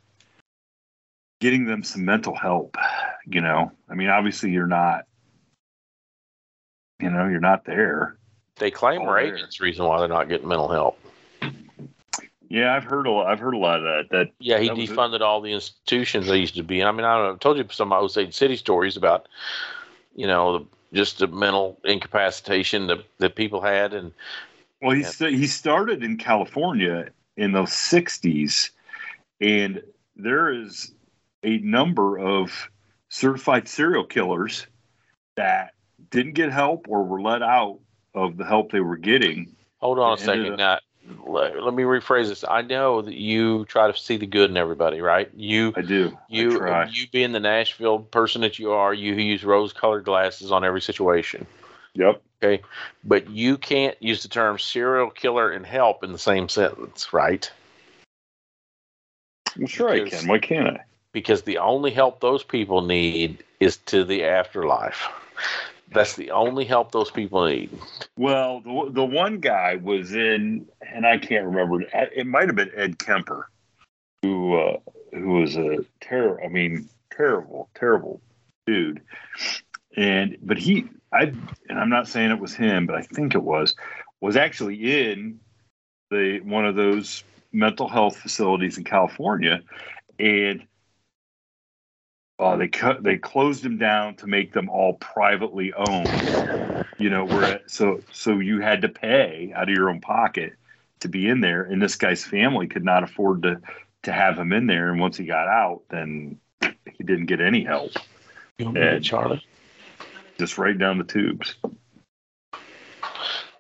getting 1.40 1.66
them 1.66 1.84
some 1.84 2.06
mental 2.06 2.36
help? 2.36 2.76
You 3.26 3.42
know, 3.42 3.72
I 3.90 3.96
mean, 3.96 4.10
obviously 4.10 4.52
you're 4.52 4.68
not. 4.68 5.06
You 7.00 7.10
know, 7.10 7.28
you're 7.28 7.40
not 7.40 7.66
there. 7.66 8.18
they 8.58 8.70
claim 8.70 9.02
Oh, 9.02 9.14
there. 9.16 9.36
The 9.36 9.48
reason 9.64 9.86
why 9.86 9.98
they're 10.00 10.08
not 10.08 10.30
getting 10.30 10.48
mental 10.48 10.68
help. 10.68 11.00
Yeah, 12.48 12.76
I've 12.76 12.84
heard 12.84 13.08
a 13.08 13.12
lot. 13.12 13.28
I've 13.28 13.40
heard 13.40 13.54
a 13.54 13.58
lot 13.58 13.78
of 13.80 13.84
that. 13.84 14.10
That 14.12 14.32
Yeah, 14.40 14.60
he 14.60 14.68
That 14.68 14.78
defunded 14.78 15.22
all 15.22 15.42
the 15.42 15.54
institutions 15.54 16.28
they 16.28 16.38
used 16.38 16.56
to 16.56 16.64
be. 16.64 16.84
I 16.84 16.92
mean, 16.92 17.06
I 17.06 17.16
don't 17.18 17.26
know, 17.28 17.34
I 17.34 17.38
told 17.38 17.58
you 17.58 17.66
some 17.72 17.92
of 17.92 17.98
my 17.98 17.98
Osage 17.98 18.36
City 18.36 18.56
stories 18.58 18.98
about, 18.98 19.28
you 20.16 20.28
know, 20.28 20.60
the, 20.60 20.66
just 20.94 21.20
the 21.20 21.28
mental 21.28 21.80
incapacitation 21.84 22.88
that, 22.88 23.00
that 23.20 23.36
people 23.36 23.62
had. 23.62 23.94
And 23.94 24.12
well, 24.82 24.96
he 24.96 25.04
sta- 25.04 25.32
he 25.32 25.48
started 25.48 26.04
in 26.04 26.18
California 26.18 27.10
in 27.38 27.52
the 27.52 27.64
'60s, 27.64 28.72
and 29.40 29.82
there 30.16 30.50
is 30.50 30.94
a 31.44 31.58
number 31.60 32.20
of 32.20 32.70
certified 33.10 33.68
serial 33.68 34.06
killers 34.06 34.68
that 35.36 35.74
didn't 36.10 36.34
get 36.34 36.52
help 36.52 36.88
or 36.90 37.04
were 37.04 37.22
let 37.22 37.42
out 37.42 37.80
of 38.14 38.38
the 38.38 38.46
help 38.46 38.72
they 38.72 38.80
were 38.80 38.98
getting. 38.98 39.56
hold 39.80 40.00
on 40.00 40.14
a 40.14 40.18
second. 40.18 40.58
Now, 40.58 40.80
let, 41.26 41.62
let 41.62 41.74
me 41.74 41.84
rephrase 41.84 42.28
this. 42.28 42.44
I 42.48 42.62
know 42.62 43.02
that 43.02 43.16
you 43.16 43.66
try 43.66 43.92
to 43.92 43.98
see 43.98 44.18
the 44.18 44.26
good 44.26 44.50
in 44.50 44.58
everybody, 44.58 45.02
right? 45.02 45.30
You, 45.36 45.74
I 45.76 45.82
do. 45.82 46.18
I 46.18 46.18
you, 46.28 46.58
try. 46.58 46.86
you 46.92 47.08
being 47.12 47.32
the 47.32 47.40
Nashville 47.40 48.00
person 48.00 48.42
that 48.42 48.60
you 48.60 48.72
are, 48.72 48.94
you 48.94 49.14
use 49.14 49.44
rose-colored 49.44 50.06
glasses 50.06 50.52
on 50.52 50.64
every 50.64 50.82
situation. 50.82 51.46
Yep. 51.94 52.22
Okay. 52.44 52.64
But 53.04 53.30
you 53.30 53.58
can't 53.58 54.02
use 54.02 54.24
the 54.24 54.30
term 54.30 54.60
serial 54.60 55.10
killer 55.10 55.52
and 55.52 55.66
help 55.66 56.04
in 56.04 56.12
the 56.12 56.20
same 56.20 56.50
sentence, 56.50 57.14
right? 57.14 57.52
I'm 59.56 59.68
sure 59.68 59.90
I 59.90 60.08
can. 60.08 60.28
Why 60.28 60.40
can't 60.40 60.68
I? 60.68 60.86
because 61.12 61.44
the 61.44 61.58
only 61.58 61.92
help 61.92 62.20
those 62.20 62.44
people 62.44 62.82
need 62.82 63.44
is 63.60 63.78
to 63.78 64.04
the 64.04 64.24
afterlife. 64.24 65.08
That's 65.94 66.16
the 66.16 66.32
only 66.32 66.64
help 66.64 66.92
those 66.92 67.12
people 67.12 67.46
need. 67.46 67.70
Well, 68.18 68.62
the 68.62 68.92
the 68.92 69.04
one 69.04 69.40
guy 69.40 69.76
was 69.76 70.14
in, 70.14 70.66
and 70.82 71.06
I 71.06 71.18
can't 71.18 71.46
remember. 71.46 71.82
It 71.94 72.26
might 72.26 72.48
have 72.48 72.56
been 72.56 72.72
Ed 72.76 72.98
Kemper, 72.98 73.50
who 74.22 74.56
uh, 74.56 74.78
who 75.12 75.34
was 75.34 75.58
a 75.58 75.80
terror. 76.00 76.42
I 76.44 76.48
mean, 76.48 76.88
terrible, 77.12 77.70
terrible 77.76 78.22
dude. 78.66 79.02
And 79.98 80.38
but 80.42 80.58
he, 80.58 80.86
I, 81.12 81.34
and 81.70 81.78
I'm 81.80 81.90
not 81.90 82.08
saying 82.08 82.32
it 82.32 82.40
was 82.40 82.56
him, 82.56 82.88
but 82.88 82.96
I 82.96 83.02
think 83.02 83.36
it 83.36 83.44
was, 83.44 83.76
was 84.22 84.38
actually 84.38 85.10
in 85.10 85.40
the 86.10 86.40
one 86.42 86.66
of 86.66 86.76
those 86.76 87.24
mental 87.52 87.90
health 87.90 88.16
facilities 88.16 88.78
in 88.78 88.86
California, 88.86 89.62
and 90.20 90.66
uh, 92.42 92.58
they 92.58 92.68
cut 92.68 93.04
they 93.04 93.18
closed 93.18 93.64
them 93.64 93.78
down 93.78 94.16
to 94.18 94.28
make 94.28 94.54
them 94.54 94.70
all 94.70 94.96
privately 94.96 95.74
owned 95.74 96.34
you 96.98 97.10
know 97.10 97.26
where 97.26 97.62
so 97.68 98.02
so 98.12 98.40
you 98.40 98.62
had 98.62 98.82
to 98.82 98.90
pay 98.90 99.54
out 99.56 99.70
of 99.70 99.76
your 99.76 99.90
own 99.90 100.02
pocket 100.02 100.54
to 101.02 101.10
be 101.10 101.30
in 101.30 101.42
there 101.42 101.64
and 101.64 101.82
this 101.82 101.96
guy's 101.96 102.26
family 102.26 102.68
could 102.68 102.86
not 102.86 103.04
afford 103.04 103.44
to 103.44 103.62
to 104.04 104.12
have 104.12 104.38
him 104.40 104.54
in 104.54 104.68
there 104.68 104.92
and 104.92 105.00
once 105.00 105.18
he 105.18 105.26
got 105.26 105.48
out 105.48 105.84
then 105.90 106.40
he 106.62 107.04
didn't 107.06 107.28
get 107.28 107.42
any 107.42 107.64
help 107.64 107.92
You 108.60 108.66
want 108.66 108.80
me 108.80 108.82
Ed. 108.82 108.90
to, 108.90 109.00
Charlie? 109.02 109.46
just 110.40 110.58
right 110.58 110.78
down 110.78 110.98
the 110.98 111.04
tubes 111.06 111.56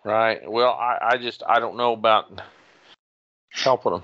Right. 0.04 0.50
Well, 0.50 0.72
I, 0.74 0.98
I 1.02 1.18
just 1.18 1.44
I 1.48 1.60
don't 1.60 1.78
know 1.78 1.94
about 1.94 2.42
helping 3.52 3.92
them. 3.94 4.04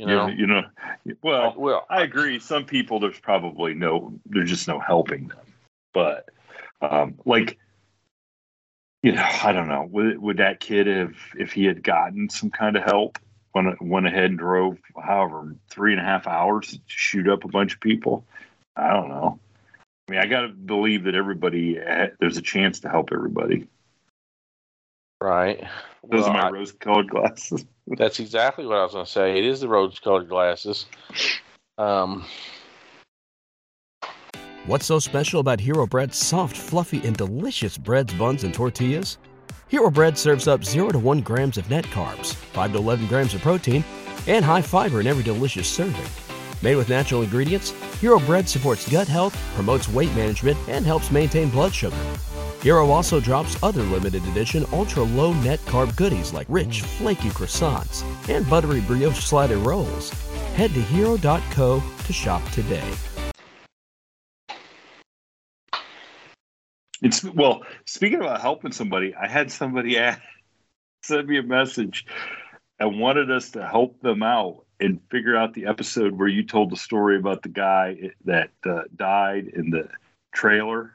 You 0.00 0.06
know. 0.06 0.28
you, 0.28 0.34
you 0.38 0.46
know 0.46 0.62
well 1.22 1.54
well, 1.58 1.86
i 1.90 2.00
agree. 2.02 2.38
Some 2.38 2.64
people 2.64 3.00
there's 3.00 3.18
probably 3.20 3.74
no 3.74 4.14
there's 4.24 4.48
just 4.48 4.66
no 4.66 4.80
helping 4.80 5.28
them. 5.28 5.38
But 5.92 6.30
um 6.80 7.16
like 7.26 7.58
you 9.02 9.12
know 9.12 9.26
i 9.42 9.52
don't 9.52 9.68
know. 9.68 9.86
Would, 9.90 10.18
would 10.18 10.36
that 10.38 10.60
kid 10.60 10.86
have 10.86 11.14
if 11.38 11.52
he 11.52 11.64
had 11.66 11.82
gotten 11.82 12.30
some 12.30 12.48
kind 12.50 12.76
of 12.76 12.84
help 12.84 13.18
went, 13.54 13.80
went 13.82 14.06
ahead 14.06 14.24
and 14.30 14.38
drove 14.38 14.78
however 15.02 15.54
three 15.68 15.92
and 15.92 16.00
a 16.00 16.04
half 16.04 16.26
hours 16.26 16.68
to 16.68 16.78
shoot 16.86 17.28
up 17.28 17.44
a 17.44 17.48
bunch 17.48 17.74
of 17.74 17.80
people? 17.80 18.24
I 18.76 18.94
don't 18.94 19.08
know. 19.10 19.38
I 20.08 20.12
mean 20.12 20.20
i 20.20 20.26
gotta 20.26 20.48
believe 20.48 21.04
that 21.04 21.14
everybody 21.14 21.78
eh, 21.78 22.08
there's 22.20 22.38
a 22.38 22.42
chance 22.42 22.80
to 22.80 22.88
help 22.88 23.10
everybody. 23.12 23.68
Right. 25.20 25.60
those 26.10 26.22
Well, 26.22 26.30
are 26.30 26.32
my 26.32 26.48
I- 26.48 26.50
rose 26.50 26.72
colored 26.72 27.10
glasses 27.10 27.66
That's 27.96 28.20
exactly 28.20 28.66
what 28.66 28.78
I 28.78 28.84
was 28.84 28.92
going 28.92 29.04
to 29.04 29.10
say. 29.10 29.38
It 29.38 29.44
is 29.44 29.60
the 29.60 29.68
rose-colored 29.68 30.28
glasses. 30.28 30.86
Um, 31.76 32.24
What's 34.66 34.86
so 34.86 34.98
special 34.98 35.40
about 35.40 35.58
Hero 35.58 35.86
Bread's 35.86 36.18
soft, 36.18 36.56
fluffy, 36.56 37.04
and 37.04 37.16
delicious 37.16 37.76
breads, 37.78 38.12
buns, 38.14 38.44
and 38.44 38.54
tortillas? 38.54 39.18
Hero 39.68 39.90
Bread 39.90 40.18
serves 40.18 40.46
up 40.46 40.64
0 40.64 40.90
to 40.90 40.98
1 40.98 41.20
grams 41.22 41.56
of 41.56 41.68
net 41.70 41.84
carbs, 41.86 42.34
5 42.34 42.72
to 42.72 42.78
11 42.78 43.06
grams 43.06 43.34
of 43.34 43.40
protein, 43.40 43.82
and 44.26 44.44
high 44.44 44.62
fiber 44.62 45.00
in 45.00 45.06
every 45.06 45.24
delicious 45.24 45.66
serving. 45.66 46.04
Made 46.62 46.76
with 46.76 46.90
natural 46.90 47.22
ingredients, 47.22 47.70
Hero 48.00 48.20
Bread 48.20 48.48
supports 48.48 48.88
gut 48.88 49.08
health, 49.08 49.36
promotes 49.54 49.88
weight 49.88 50.14
management, 50.14 50.58
and 50.68 50.84
helps 50.84 51.10
maintain 51.10 51.48
blood 51.48 51.72
sugar. 51.72 51.96
Hero 52.62 52.90
also 52.90 53.20
drops 53.20 53.60
other 53.62 53.82
limited 53.84 54.22
edition 54.26 54.66
ultra 54.72 55.02
low 55.02 55.32
net 55.32 55.60
carb 55.60 55.96
goodies 55.96 56.34
like 56.34 56.46
rich, 56.50 56.82
flaky 56.82 57.30
croissants 57.30 58.04
and 58.28 58.48
buttery 58.50 58.82
brioche 58.82 59.18
slider 59.18 59.56
rolls. 59.56 60.10
Head 60.54 60.74
to 60.74 60.80
hero.co 60.80 61.82
to 62.04 62.12
shop 62.12 62.46
today. 62.50 62.92
It's 67.02 67.24
well. 67.24 67.62
Speaking 67.86 68.20
about 68.20 68.42
helping 68.42 68.72
somebody, 68.72 69.14
I 69.14 69.26
had 69.26 69.50
somebody 69.50 69.98
send 71.02 71.28
me 71.28 71.38
a 71.38 71.42
message 71.42 72.04
and 72.78 73.00
wanted 73.00 73.30
us 73.30 73.50
to 73.52 73.66
help 73.66 73.98
them 74.02 74.22
out 74.22 74.66
and 74.78 75.00
figure 75.10 75.34
out 75.34 75.54
the 75.54 75.66
episode 75.66 76.12
where 76.18 76.28
you 76.28 76.42
told 76.42 76.70
the 76.70 76.76
story 76.76 77.16
about 77.16 77.42
the 77.42 77.48
guy 77.48 78.10
that 78.26 78.50
uh, 78.66 78.82
died 78.96 79.46
in 79.46 79.70
the 79.70 79.88
trailer 80.32 80.94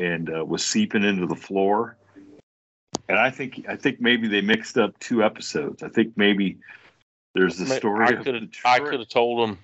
and 0.00 0.34
uh, 0.34 0.44
was 0.44 0.64
seeping 0.64 1.04
into 1.04 1.26
the 1.26 1.34
floor. 1.36 1.96
And 3.08 3.18
I 3.18 3.30
think 3.30 3.66
I 3.68 3.76
think 3.76 4.00
maybe 4.00 4.28
they 4.28 4.40
mixed 4.40 4.78
up 4.78 4.98
two 5.00 5.22
episodes. 5.22 5.82
I 5.82 5.88
think 5.88 6.16
maybe 6.16 6.58
there's 7.34 7.58
the 7.58 7.66
story. 7.66 8.06
I 8.06 8.12
could 8.22 8.34
have. 8.34 8.48
I 8.64 8.78
could 8.80 9.00
have 9.00 9.08
told 9.08 9.48
them. 9.48 9.58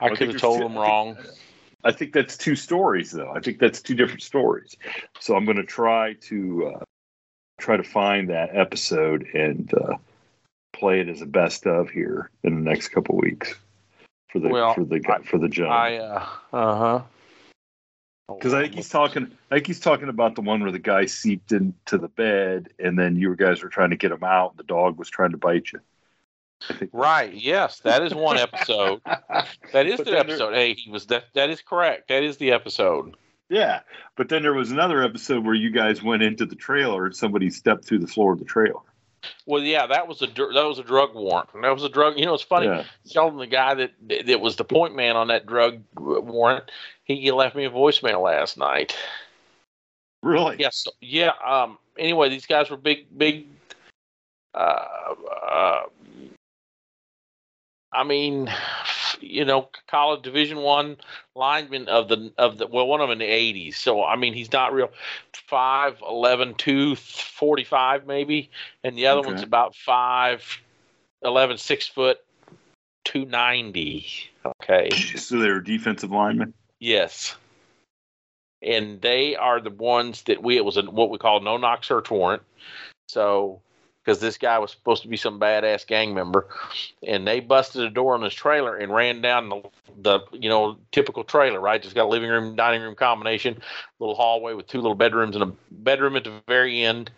I 0.00 0.06
I 0.06 0.14
could 0.14 0.28
have 0.32 0.40
told 0.40 0.58
two- 0.58 0.64
them 0.64 0.78
I 0.78 0.82
think- 0.84 0.88
wrong. 0.88 1.16
I 1.82 1.92
think 1.92 2.12
that's 2.12 2.36
two 2.36 2.56
stories, 2.56 3.10
though. 3.10 3.30
I 3.34 3.40
think 3.40 3.58
that's 3.58 3.80
two 3.80 3.94
different 3.94 4.22
stories. 4.22 4.76
So 5.18 5.34
I'm 5.34 5.46
going 5.46 5.56
to 5.56 5.64
try 5.64 6.12
to 6.28 6.74
uh, 6.76 6.84
try 7.58 7.78
to 7.78 7.82
find 7.82 8.28
that 8.28 8.54
episode 8.54 9.26
and 9.32 9.72
uh, 9.72 9.96
play 10.74 11.00
it 11.00 11.08
as 11.08 11.22
a 11.22 11.26
best 11.26 11.66
of 11.66 11.88
here 11.88 12.30
in 12.44 12.54
the 12.54 12.70
next 12.70 12.88
couple 12.88 13.16
weeks 13.16 13.54
for 14.30 14.40
the 14.40 14.48
Well, 14.50 14.74
for 14.74 14.84
the 14.84 15.00
guy 15.00 15.20
for 15.22 15.38
the 15.38 15.66
I 15.66 15.96
uh 15.96 16.26
uh 16.52 16.76
huh. 16.76 17.02
Because 18.38 18.54
I 18.54 18.62
think 18.62 18.74
he's 18.74 18.88
talking. 18.88 19.30
I 19.50 19.54
think 19.56 19.66
he's 19.66 19.80
talking 19.80 20.08
about 20.08 20.34
the 20.34 20.40
one 20.42 20.60
where 20.62 20.72
the 20.72 20.78
guy 20.78 21.06
seeped 21.06 21.52
into 21.52 21.98
the 21.98 22.08
bed, 22.08 22.68
and 22.78 22.98
then 22.98 23.16
you 23.16 23.34
guys 23.36 23.62
were 23.62 23.68
trying 23.68 23.90
to 23.90 23.96
get 23.96 24.12
him 24.12 24.24
out. 24.24 24.50
And 24.52 24.58
the 24.58 24.64
dog 24.64 24.98
was 24.98 25.08
trying 25.10 25.30
to 25.32 25.36
bite 25.38 25.72
you. 25.72 25.80
Right. 26.92 27.32
Yes, 27.32 27.80
that 27.80 28.02
is 28.02 28.14
one 28.14 28.36
episode. 28.38 29.00
That 29.72 29.86
is 29.86 29.98
But 29.98 30.04
the 30.06 30.10
then 30.12 30.26
there- 30.26 30.34
episode. 30.34 30.54
Hey, 30.54 30.74
he 30.74 30.90
was 30.90 31.06
that. 31.06 31.24
That 31.34 31.48
is 31.50 31.62
correct. 31.62 32.08
That 32.08 32.22
is 32.22 32.36
the 32.38 32.52
episode. 32.52 33.16
Yeah, 33.48 33.80
but 34.16 34.28
then 34.28 34.42
there 34.42 34.54
was 34.54 34.70
another 34.70 35.02
episode 35.02 35.44
where 35.44 35.54
you 35.54 35.70
guys 35.70 36.02
went 36.02 36.22
into 36.22 36.46
the 36.46 36.54
trailer 36.54 37.06
and 37.06 37.16
somebody 37.16 37.50
stepped 37.50 37.84
through 37.84 37.98
the 37.98 38.06
floor 38.06 38.32
of 38.32 38.38
the 38.38 38.44
trailer. 38.44 38.80
Well, 39.44 39.62
yeah, 39.62 39.86
that 39.88 40.06
was 40.08 40.22
a 40.22 40.26
dr- 40.26 40.54
that 40.54 40.64
was 40.64 40.78
a 40.78 40.84
drug 40.84 41.14
warrant. 41.14 41.48
And 41.54 41.64
That 41.64 41.74
was 41.74 41.84
a 41.84 41.88
drug. 41.88 42.18
You 42.18 42.26
know, 42.26 42.34
it's 42.34 42.42
funny. 42.42 42.66
Yeah. 42.66 42.84
Sheldon, 43.10 43.38
the 43.38 43.46
guy 43.46 43.74
that 43.74 43.92
that 44.26 44.40
was 44.40 44.56
the 44.56 44.64
point 44.64 44.94
man 44.94 45.16
on 45.16 45.28
that 45.28 45.46
drug 45.46 45.82
warrant, 45.96 46.64
he 47.16 47.30
left 47.32 47.56
me 47.56 47.64
a 47.64 47.70
voicemail 47.70 48.22
last 48.22 48.56
night. 48.56 48.96
Really? 50.22 50.56
Yes. 50.58 50.86
Yeah. 51.00 51.32
Um. 51.44 51.78
Anyway, 51.98 52.28
these 52.28 52.46
guys 52.46 52.70
were 52.70 52.76
big, 52.76 53.06
big. 53.16 53.46
Uh. 54.54 54.84
uh 55.46 55.82
I 57.92 58.04
mean, 58.04 58.48
you 59.20 59.44
know, 59.44 59.68
college 59.88 60.22
Division 60.22 60.58
One 60.58 60.96
lineman 61.34 61.88
of 61.88 62.08
the 62.08 62.32
of 62.38 62.58
the 62.58 62.66
well, 62.66 62.86
one 62.86 63.00
of 63.00 63.08
them 63.08 63.20
in 63.20 63.26
the 63.26 63.32
'80s. 63.32 63.74
So 63.74 64.04
I 64.04 64.16
mean, 64.16 64.32
he's 64.32 64.52
not 64.52 64.72
real. 64.72 64.90
Five, 65.32 66.00
eleven, 66.08 66.54
two, 66.54 66.94
forty-five 66.94 68.06
maybe, 68.06 68.50
and 68.84 68.96
the 68.96 69.06
other 69.06 69.20
Okay. 69.20 69.30
one's 69.30 69.42
about 69.42 69.74
five, 69.74 70.44
eleven, 71.22 71.58
six 71.58 71.88
foot, 71.88 72.20
two 73.04 73.24
ninety. 73.24 74.06
Okay. 74.44 74.90
So 75.16 75.38
they 75.38 75.50
were 75.50 75.60
defensive 75.60 76.10
linemen. 76.10 76.54
Yes. 76.80 77.36
And 78.62 79.00
they 79.00 79.36
are 79.36 79.60
the 79.60 79.70
ones 79.70 80.22
that 80.22 80.42
we, 80.42 80.56
it 80.56 80.64
was 80.64 80.76
a, 80.76 80.82
what 80.82 81.10
we 81.10 81.18
call 81.18 81.40
no 81.40 81.56
knock 81.56 81.84
search 81.84 82.10
warrant. 82.10 82.42
So, 83.08 83.60
because 84.04 84.20
this 84.20 84.38
guy 84.38 84.58
was 84.58 84.70
supposed 84.70 85.02
to 85.02 85.08
be 85.08 85.16
some 85.16 85.38
badass 85.38 85.86
gang 85.86 86.14
member, 86.14 86.48
and 87.06 87.26
they 87.26 87.40
busted 87.40 87.82
a 87.82 87.90
door 87.90 88.14
on 88.14 88.22
his 88.22 88.32
trailer 88.32 88.76
and 88.76 88.94
ran 88.94 89.20
down 89.20 89.50
the, 89.50 89.62
the 90.00 90.20
you 90.32 90.48
know, 90.48 90.78
typical 90.90 91.22
trailer, 91.22 91.60
right? 91.60 91.82
Just 91.82 91.94
got 91.94 92.06
a 92.06 92.08
living 92.08 92.30
room, 92.30 92.56
dining 92.56 92.82
room 92.82 92.94
combination, 92.94 93.60
little 93.98 94.14
hallway 94.14 94.54
with 94.54 94.66
two 94.66 94.80
little 94.80 94.94
bedrooms 94.94 95.36
and 95.36 95.42
a 95.42 95.52
bedroom 95.70 96.16
at 96.16 96.24
the 96.24 96.40
very 96.48 96.82
end, 96.82 97.10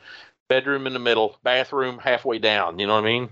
bedroom 0.48 0.86
in 0.86 0.92
the 0.92 0.98
middle, 0.98 1.38
bathroom 1.44 1.98
halfway 1.98 2.38
down. 2.38 2.78
You 2.78 2.86
know 2.86 2.94
what 2.94 3.04
I 3.04 3.06
mean? 3.06 3.28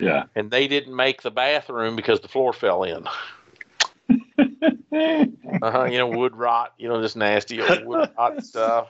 Yeah. 0.00 0.24
And 0.34 0.50
they 0.50 0.66
didn't 0.66 0.94
make 0.94 1.22
the 1.22 1.30
bathroom 1.30 1.94
because 1.94 2.20
the 2.20 2.28
floor 2.28 2.52
fell 2.52 2.82
in. 2.82 3.06
Uh-huh, 5.62 5.84
you 5.84 5.98
know, 5.98 6.06
wood 6.06 6.34
rot, 6.36 6.74
you 6.78 6.88
know, 6.88 7.00
this 7.00 7.16
nasty 7.16 7.60
old 7.60 7.84
wood 7.84 8.10
rot 8.16 8.44
stuff. 8.44 8.88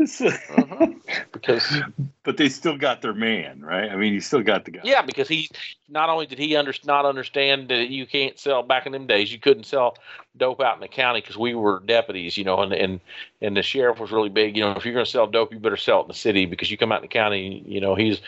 Uh-huh. 0.00 0.86
Because 1.32 1.82
but 2.22 2.36
they 2.36 2.48
still 2.48 2.76
got 2.76 3.02
their 3.02 3.12
man, 3.12 3.60
right? 3.60 3.90
I 3.90 3.96
mean, 3.96 4.14
you 4.14 4.20
still 4.20 4.42
got 4.42 4.64
the 4.64 4.70
guy. 4.70 4.80
yeah, 4.84 5.02
because 5.02 5.28
he 5.28 5.48
not 5.88 6.08
only 6.08 6.24
did 6.24 6.38
he 6.38 6.54
under, 6.56 6.72
not 6.84 7.04
understand 7.04 7.68
that 7.68 7.88
you 7.88 8.06
can't 8.06 8.38
sell 8.38 8.62
back 8.62 8.86
in 8.86 8.92
them 8.92 9.06
days, 9.06 9.32
you 9.32 9.40
couldn't 9.40 9.64
sell 9.64 9.96
dope 10.36 10.60
out 10.60 10.76
in 10.76 10.80
the 10.80 10.88
county 10.88 11.20
because 11.20 11.36
we 11.36 11.54
were 11.54 11.80
deputies, 11.84 12.36
you 12.36 12.44
know, 12.44 12.60
and 12.60 12.72
and 12.72 13.00
and 13.40 13.56
the 13.56 13.62
sheriff 13.62 13.98
was 13.98 14.12
really 14.12 14.28
big. 14.28 14.56
You 14.56 14.62
know, 14.62 14.72
if 14.72 14.84
you're 14.84 14.94
going 14.94 15.04
to 15.04 15.10
sell 15.10 15.26
dope, 15.26 15.52
you 15.52 15.58
better 15.58 15.76
sell 15.76 16.00
it 16.00 16.02
in 16.02 16.08
the 16.08 16.14
city 16.14 16.46
because 16.46 16.70
you 16.70 16.78
come 16.78 16.92
out 16.92 16.98
in 16.98 17.02
the 17.02 17.08
county, 17.08 17.64
you 17.66 17.80
know, 17.80 17.94
he's 17.94 18.20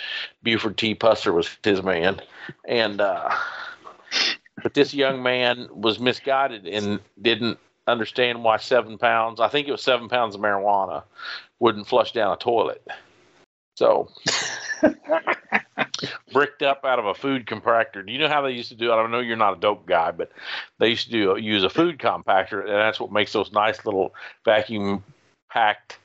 Buford 0.42 0.76
T. 0.76 0.94
Pusser 0.94 1.32
was 1.32 1.48
his 1.62 1.82
man, 1.82 2.20
and 2.66 3.00
uh, 3.00 3.30
but 4.64 4.72
this 4.72 4.94
young 4.94 5.22
man 5.22 5.68
was 5.70 6.00
misguided 6.00 6.66
and 6.66 6.98
didn't 7.20 7.58
understand 7.86 8.42
why 8.42 8.56
seven 8.56 8.96
pounds, 8.96 9.38
I 9.38 9.48
think 9.48 9.68
it 9.68 9.72
was 9.72 9.82
seven 9.82 10.08
pounds 10.08 10.34
of 10.34 10.40
marijuana, 10.40 11.04
wouldn't 11.60 11.86
flush 11.86 12.12
down 12.12 12.32
a 12.32 12.36
toilet. 12.38 12.82
So 13.76 14.08
bricked 16.32 16.62
up 16.62 16.82
out 16.82 16.98
of 16.98 17.04
a 17.04 17.12
food 17.12 17.44
compactor. 17.44 18.06
Do 18.06 18.10
you 18.10 18.18
know 18.18 18.28
how 18.28 18.40
they 18.40 18.52
used 18.52 18.70
to 18.70 18.74
do 18.74 18.90
it? 18.90 18.96
I 18.96 19.06
know 19.06 19.20
you're 19.20 19.36
not 19.36 19.58
a 19.58 19.60
dope 19.60 19.84
guy, 19.84 20.12
but 20.12 20.32
they 20.78 20.88
used 20.88 21.10
to 21.10 21.12
do 21.12 21.36
use 21.38 21.62
a 21.62 21.68
food 21.68 21.98
compactor, 21.98 22.60
and 22.60 22.70
that's 22.70 22.98
what 22.98 23.12
makes 23.12 23.34
those 23.34 23.52
nice 23.52 23.84
little 23.84 24.14
vacuum 24.46 25.04
packed 25.50 25.98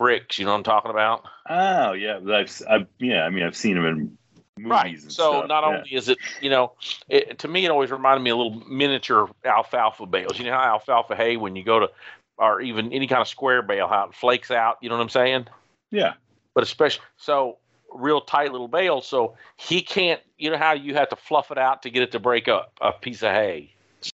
bricks. 0.00 0.40
You 0.40 0.46
know 0.46 0.50
what 0.50 0.58
I'm 0.58 0.64
talking 0.64 0.90
about? 0.90 1.24
Oh, 1.48 1.92
yeah. 1.92 2.18
I've, 2.28 2.62
I've, 2.68 2.86
yeah. 2.98 3.22
I 3.22 3.30
mean, 3.30 3.44
I've 3.44 3.56
seen 3.56 3.76
them 3.76 3.86
in. 3.86 4.18
Right. 4.60 5.00
So 5.00 5.08
stuff. 5.08 5.48
not 5.48 5.62
yeah. 5.62 5.76
only 5.78 5.94
is 5.94 6.08
it, 6.08 6.18
you 6.40 6.48
know, 6.48 6.72
it, 7.08 7.38
to 7.40 7.48
me 7.48 7.64
it 7.64 7.70
always 7.70 7.90
reminded 7.90 8.22
me 8.22 8.30
of 8.30 8.38
little 8.38 8.60
miniature 8.68 9.28
alfalfa 9.44 10.06
bales. 10.06 10.38
You 10.38 10.44
know 10.44 10.52
how 10.52 10.74
alfalfa 10.74 11.16
hay 11.16 11.36
when 11.36 11.56
you 11.56 11.64
go 11.64 11.80
to, 11.80 11.90
or 12.38 12.60
even 12.60 12.92
any 12.92 13.06
kind 13.06 13.20
of 13.20 13.28
square 13.28 13.62
bale, 13.62 13.88
how 13.88 14.04
it 14.04 14.14
flakes 14.14 14.50
out. 14.50 14.78
You 14.80 14.88
know 14.88 14.96
what 14.96 15.02
I'm 15.02 15.08
saying? 15.08 15.46
Yeah. 15.90 16.14
But 16.54 16.62
especially 16.62 17.04
so 17.16 17.58
real 17.92 18.20
tight 18.20 18.52
little 18.52 18.68
bales. 18.68 19.08
So 19.08 19.36
he 19.56 19.82
can't. 19.82 20.20
You 20.38 20.50
know 20.50 20.58
how 20.58 20.72
you 20.72 20.94
have 20.94 21.08
to 21.08 21.16
fluff 21.16 21.50
it 21.50 21.58
out 21.58 21.82
to 21.82 21.90
get 21.90 22.02
it 22.02 22.12
to 22.12 22.20
break 22.20 22.46
up 22.46 22.72
a 22.80 22.92
piece 22.92 23.22
of 23.22 23.32
hay. 23.32 23.72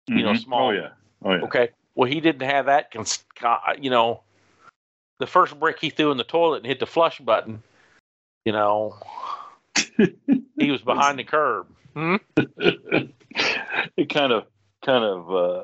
You 0.07 0.23
know, 0.23 0.33
Mhm. 0.33 0.43
small. 0.43 0.67
Oh 0.67 0.71
yeah. 0.71 0.89
Oh 1.23 1.31
yeah. 1.31 1.41
Okay. 1.41 1.69
Well, 1.95 2.09
he 2.09 2.21
didn't 2.21 2.47
have 2.47 2.67
that. 2.67 2.91
Cons- 2.91 3.25
you 3.79 3.89
know, 3.89 4.21
the 5.17 5.25
first 5.25 5.59
brick 5.59 5.79
he 5.79 5.89
threw 5.89 6.11
in 6.11 6.17
the 6.17 6.23
toilet 6.23 6.57
and 6.57 6.67
hit 6.67 6.79
the 6.79 6.85
flush 6.85 7.19
button. 7.19 7.63
You 8.45 8.53
know, 8.53 8.97
he 10.59 10.71
was 10.71 10.81
behind 10.81 11.19
the 11.19 11.23
curb. 11.23 11.67
Hmm? 11.93 12.15
it 13.97 14.09
kind 14.09 14.33
of, 14.33 14.45
kind 14.85 15.03
of 15.03 15.31
uh, 15.31 15.63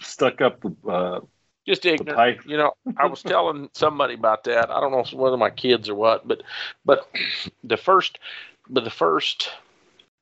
stuck 0.00 0.40
up 0.40 0.60
the, 0.60 0.74
uh, 0.88 1.20
Just 1.66 1.86
ignorant. 1.86 2.44
You 2.46 2.56
know, 2.56 2.72
I 2.96 3.06
was 3.06 3.22
telling 3.22 3.68
somebody 3.74 4.14
about 4.14 4.44
that. 4.44 4.70
I 4.70 4.80
don't 4.80 4.92
know 4.92 5.04
whether 5.18 5.36
my 5.36 5.50
kids 5.50 5.88
or 5.88 5.94
what, 5.94 6.26
but 6.26 6.42
but 6.84 7.08
the 7.62 7.76
first, 7.76 8.18
but 8.68 8.84
the 8.84 8.90
first, 8.90 9.50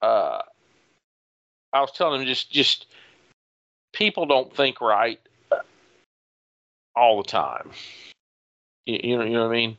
uh, 0.03 0.43
I 1.73 1.81
was 1.81 1.93
telling 1.93 2.21
them 2.21 2.29
just 2.29 2.51
just 2.51 2.87
people 3.93 4.27
don't 4.27 4.55
think 4.55 4.81
right 4.81 5.21
all 6.97 7.23
the 7.23 7.29
time. 7.29 7.71
You, 8.87 9.01
you 9.03 9.19
know, 9.19 9.25
you 9.25 9.33
know 9.35 9.43
what 9.43 9.55
I 9.55 9.57
mean. 9.57 9.77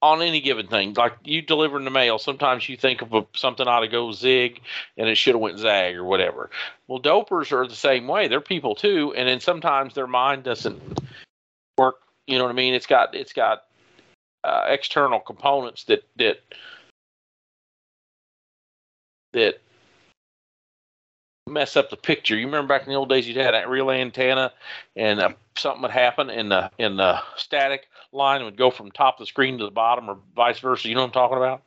On 0.00 0.22
any 0.22 0.40
given 0.40 0.68
thing, 0.68 0.94
like 0.94 1.14
you 1.24 1.42
delivering 1.42 1.84
the 1.84 1.90
mail, 1.90 2.18
sometimes 2.18 2.68
you 2.68 2.76
think 2.76 3.02
of 3.02 3.12
a, 3.14 3.26
something 3.34 3.66
ought 3.66 3.80
to 3.80 3.88
go 3.88 4.12
zig, 4.12 4.60
and 4.96 5.08
it 5.08 5.16
should 5.16 5.34
have 5.34 5.40
went 5.40 5.58
zag 5.58 5.96
or 5.96 6.04
whatever. 6.04 6.50
Well, 6.86 7.00
dopers 7.00 7.50
are 7.50 7.66
the 7.66 7.74
same 7.74 8.06
way. 8.06 8.28
They're 8.28 8.40
people 8.40 8.76
too, 8.76 9.12
and 9.16 9.28
then 9.28 9.40
sometimes 9.40 9.94
their 9.94 10.06
mind 10.06 10.44
doesn't 10.44 10.80
work. 11.76 11.96
You 12.28 12.38
know 12.38 12.44
what 12.44 12.50
I 12.50 12.54
mean? 12.54 12.74
It's 12.74 12.86
got 12.86 13.16
it's 13.16 13.32
got 13.32 13.64
uh, 14.44 14.66
external 14.68 15.18
components 15.18 15.82
that 15.84 16.04
that 16.16 16.42
that 19.32 19.60
mess 21.48 21.76
up 21.76 21.90
the 21.90 21.96
picture. 21.96 22.36
You 22.36 22.46
remember 22.46 22.68
back 22.68 22.86
in 22.86 22.92
the 22.92 22.98
old 22.98 23.08
days, 23.08 23.26
you'd 23.26 23.36
had 23.36 23.54
that 23.54 23.68
relay 23.68 24.00
antenna, 24.00 24.52
and 24.94 25.20
uh, 25.20 25.30
something 25.56 25.82
would 25.82 25.90
happen, 25.90 26.30
and 26.30 26.50
the 26.52 26.70
in 26.78 26.96
the 26.96 27.20
static 27.36 27.88
line 28.12 28.44
would 28.44 28.56
go 28.56 28.70
from 28.70 28.90
top 28.90 29.14
of 29.14 29.20
the 29.20 29.26
screen 29.26 29.58
to 29.58 29.64
the 29.64 29.70
bottom, 29.70 30.08
or 30.08 30.18
vice 30.34 30.58
versa. 30.58 30.88
You 30.88 30.94
know 30.94 31.02
what 31.02 31.08
I'm 31.08 31.12
talking 31.12 31.36
about? 31.36 31.62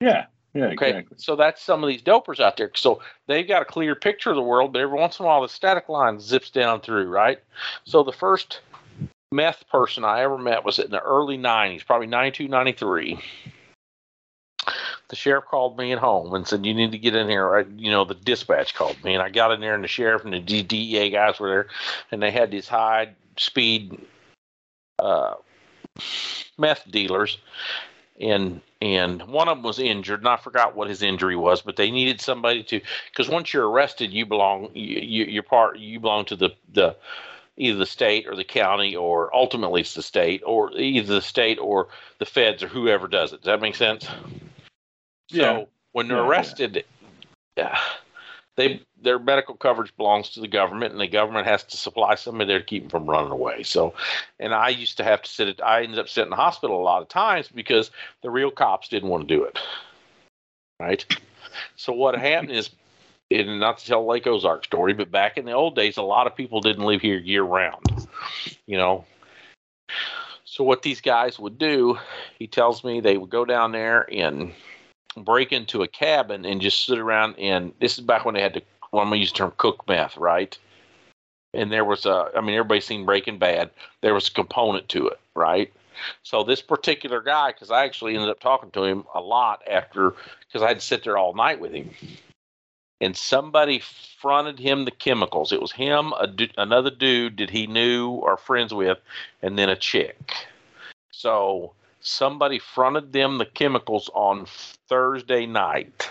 Yeah. 0.00 0.26
Yeah, 0.54 0.66
Okay, 0.66 0.90
exactly. 0.90 1.16
so 1.18 1.34
that's 1.34 1.60
some 1.60 1.82
of 1.82 1.88
these 1.88 2.00
dopers 2.02 2.38
out 2.38 2.56
there. 2.56 2.70
So 2.76 3.02
they've 3.26 3.46
got 3.46 3.62
a 3.62 3.64
clear 3.64 3.96
picture 3.96 4.30
of 4.30 4.36
the 4.36 4.42
world, 4.42 4.72
but 4.72 4.82
every 4.82 4.96
once 4.96 5.18
in 5.18 5.24
a 5.24 5.28
while 5.28 5.42
the 5.42 5.48
static 5.48 5.88
line 5.88 6.20
zips 6.20 6.48
down 6.48 6.80
through, 6.80 7.08
right? 7.08 7.40
So 7.84 8.04
the 8.04 8.12
first 8.12 8.60
meth 9.32 9.68
person 9.68 10.04
I 10.04 10.20
ever 10.20 10.38
met 10.38 10.64
was 10.64 10.78
in 10.78 10.92
the 10.92 11.00
early 11.00 11.36
90s, 11.36 11.84
probably 11.84 12.06
92, 12.06 12.46
93. 12.46 13.18
The 15.08 15.16
sheriff 15.16 15.44
called 15.46 15.76
me 15.76 15.92
at 15.92 15.98
home 15.98 16.32
and 16.34 16.46
said, 16.46 16.64
You 16.64 16.72
need 16.72 16.92
to 16.92 16.98
get 16.98 17.16
in 17.16 17.28
here. 17.28 17.56
I, 17.56 17.64
you 17.76 17.90
know, 17.90 18.04
the 18.04 18.14
dispatch 18.14 18.74
called 18.74 19.02
me, 19.02 19.12
and 19.14 19.22
I 19.22 19.30
got 19.30 19.50
in 19.50 19.60
there, 19.60 19.74
and 19.74 19.82
the 19.82 19.88
sheriff 19.88 20.24
and 20.24 20.32
the 20.32 20.40
DEA 20.40 21.10
guys 21.10 21.40
were 21.40 21.48
there, 21.48 21.66
and 22.12 22.22
they 22.22 22.30
had 22.30 22.50
these 22.52 22.68
high 22.68 23.10
speed 23.36 23.98
uh, 25.00 25.34
meth 26.58 26.90
dealers 26.90 27.38
and 28.20 28.60
and 28.80 29.22
one 29.26 29.48
of 29.48 29.58
them 29.58 29.64
was 29.64 29.78
injured 29.78 30.20
and 30.20 30.28
i 30.28 30.36
forgot 30.36 30.76
what 30.76 30.88
his 30.88 31.02
injury 31.02 31.36
was 31.36 31.62
but 31.62 31.76
they 31.76 31.90
needed 31.90 32.20
somebody 32.20 32.62
to 32.62 32.80
because 33.10 33.28
once 33.28 33.52
you're 33.52 33.68
arrested 33.68 34.12
you 34.12 34.24
belong 34.24 34.70
you, 34.74 35.00
you 35.00 35.24
you're 35.24 35.42
part 35.42 35.78
you 35.78 35.98
belong 35.98 36.24
to 36.24 36.36
the 36.36 36.50
the 36.72 36.94
either 37.56 37.78
the 37.78 37.86
state 37.86 38.26
or 38.26 38.34
the 38.34 38.44
county 38.44 38.96
or 38.96 39.34
ultimately 39.34 39.80
it's 39.80 39.94
the 39.94 40.02
state 40.02 40.42
or 40.44 40.72
either 40.72 41.14
the 41.14 41.22
state 41.22 41.58
or 41.58 41.88
the 42.18 42.26
feds 42.26 42.62
or 42.62 42.68
whoever 42.68 43.06
does 43.06 43.32
it. 43.32 43.42
Does 43.42 43.46
that 43.46 43.60
make 43.60 43.76
sense? 43.76 44.08
Yeah. 45.30 45.58
so 45.58 45.68
when 45.92 46.08
they're 46.08 46.18
Yeah, 46.18 46.26
arrested 46.26 46.84
yeah, 47.56 47.78
they 48.56 48.82
their 49.02 49.18
medical 49.18 49.54
coverage 49.54 49.94
belongs 49.96 50.30
to 50.30 50.40
the 50.40 50.48
government 50.48 50.92
and 50.92 51.00
the 51.00 51.06
government 51.06 51.46
has 51.46 51.64
to 51.64 51.76
supply 51.76 52.14
somebody 52.14 52.48
there 52.48 52.60
to 52.60 52.64
keep 52.64 52.82
them 52.82 52.90
from 52.90 53.08
running 53.08 53.32
away 53.32 53.62
so 53.62 53.94
and 54.38 54.54
I 54.54 54.68
used 54.68 54.96
to 54.98 55.04
have 55.04 55.22
to 55.22 55.30
sit. 55.30 55.48
At, 55.48 55.64
I 55.64 55.82
ended 55.82 55.98
up 55.98 56.08
sitting 56.08 56.26
in 56.26 56.30
the 56.30 56.36
hospital 56.36 56.80
a 56.80 56.82
lot 56.82 57.02
of 57.02 57.08
times 57.08 57.48
because 57.48 57.90
the 58.22 58.30
real 58.30 58.50
cops 58.50 58.88
didn't 58.88 59.08
want 59.08 59.28
to 59.28 59.34
do 59.34 59.44
it. 59.44 59.58
Right. 60.80 61.04
So 61.76 61.92
what 61.92 62.18
happened 62.18 62.52
is, 62.52 62.70
and 63.30 63.60
not 63.60 63.78
to 63.78 63.86
tell 63.86 64.06
Lake 64.06 64.26
Ozark 64.26 64.64
story, 64.64 64.92
but 64.92 65.10
back 65.10 65.38
in 65.38 65.44
the 65.44 65.52
old 65.52 65.76
days, 65.76 65.96
a 65.96 66.02
lot 66.02 66.26
of 66.26 66.36
people 66.36 66.60
didn't 66.60 66.84
live 66.84 67.00
here 67.00 67.18
year 67.18 67.42
round. 67.42 68.06
You 68.66 68.76
know. 68.76 69.04
So 70.44 70.62
what 70.62 70.82
these 70.82 71.00
guys 71.00 71.38
would 71.38 71.58
do, 71.58 71.98
he 72.38 72.46
tells 72.46 72.84
me 72.84 73.00
they 73.00 73.16
would 73.16 73.30
go 73.30 73.44
down 73.44 73.72
there 73.72 74.06
and 74.12 74.52
break 75.16 75.52
into 75.52 75.82
a 75.82 75.88
cabin 75.88 76.44
and 76.44 76.60
just 76.60 76.86
sit 76.86 76.98
around 76.98 77.38
and 77.38 77.72
this 77.80 77.98
is 77.98 78.04
back 78.04 78.24
when 78.24 78.34
they 78.34 78.42
had 78.42 78.54
to 78.54 78.62
well, 78.92 79.02
I'm 79.02 79.08
gonna 79.08 79.20
use 79.20 79.32
the 79.32 79.38
term 79.38 79.52
cook 79.56 79.84
meth, 79.88 80.16
right? 80.16 80.56
And 81.52 81.70
there 81.70 81.84
was 81.84 82.06
a 82.06 82.30
I 82.36 82.40
mean 82.40 82.54
everybody's 82.54 82.84
seen 82.84 83.04
Breaking 83.04 83.38
Bad 83.38 83.70
there 84.00 84.14
was 84.14 84.28
a 84.28 84.32
component 84.32 84.88
to 84.90 85.08
it, 85.08 85.20
right? 85.34 85.72
So 86.22 86.42
this 86.42 86.60
particular 86.60 87.20
guy, 87.20 87.52
because 87.52 87.70
I 87.70 87.84
actually 87.84 88.14
ended 88.14 88.30
up 88.30 88.40
talking 88.40 88.70
to 88.72 88.84
him 88.84 89.04
a 89.14 89.20
lot 89.20 89.62
after, 89.68 90.14
because 90.40 90.62
I 90.62 90.68
had 90.68 90.80
to 90.80 90.86
sit 90.86 91.04
there 91.04 91.16
all 91.16 91.34
night 91.34 91.60
with 91.60 91.72
him, 91.72 91.90
and 93.00 93.16
somebody 93.16 93.80
fronted 94.18 94.58
him 94.58 94.84
the 94.84 94.90
chemicals. 94.90 95.52
It 95.52 95.60
was 95.60 95.72
him, 95.72 96.12
a, 96.12 96.28
another 96.56 96.90
dude 96.90 97.38
that 97.38 97.50
he 97.50 97.66
knew 97.66 98.10
or 98.10 98.36
friends 98.36 98.72
with, 98.72 98.98
and 99.42 99.58
then 99.58 99.68
a 99.68 99.76
chick. 99.76 100.34
So 101.10 101.72
somebody 102.00 102.58
fronted 102.58 103.12
them 103.12 103.38
the 103.38 103.46
chemicals 103.46 104.10
on 104.14 104.46
Thursday 104.88 105.46
night. 105.46 106.10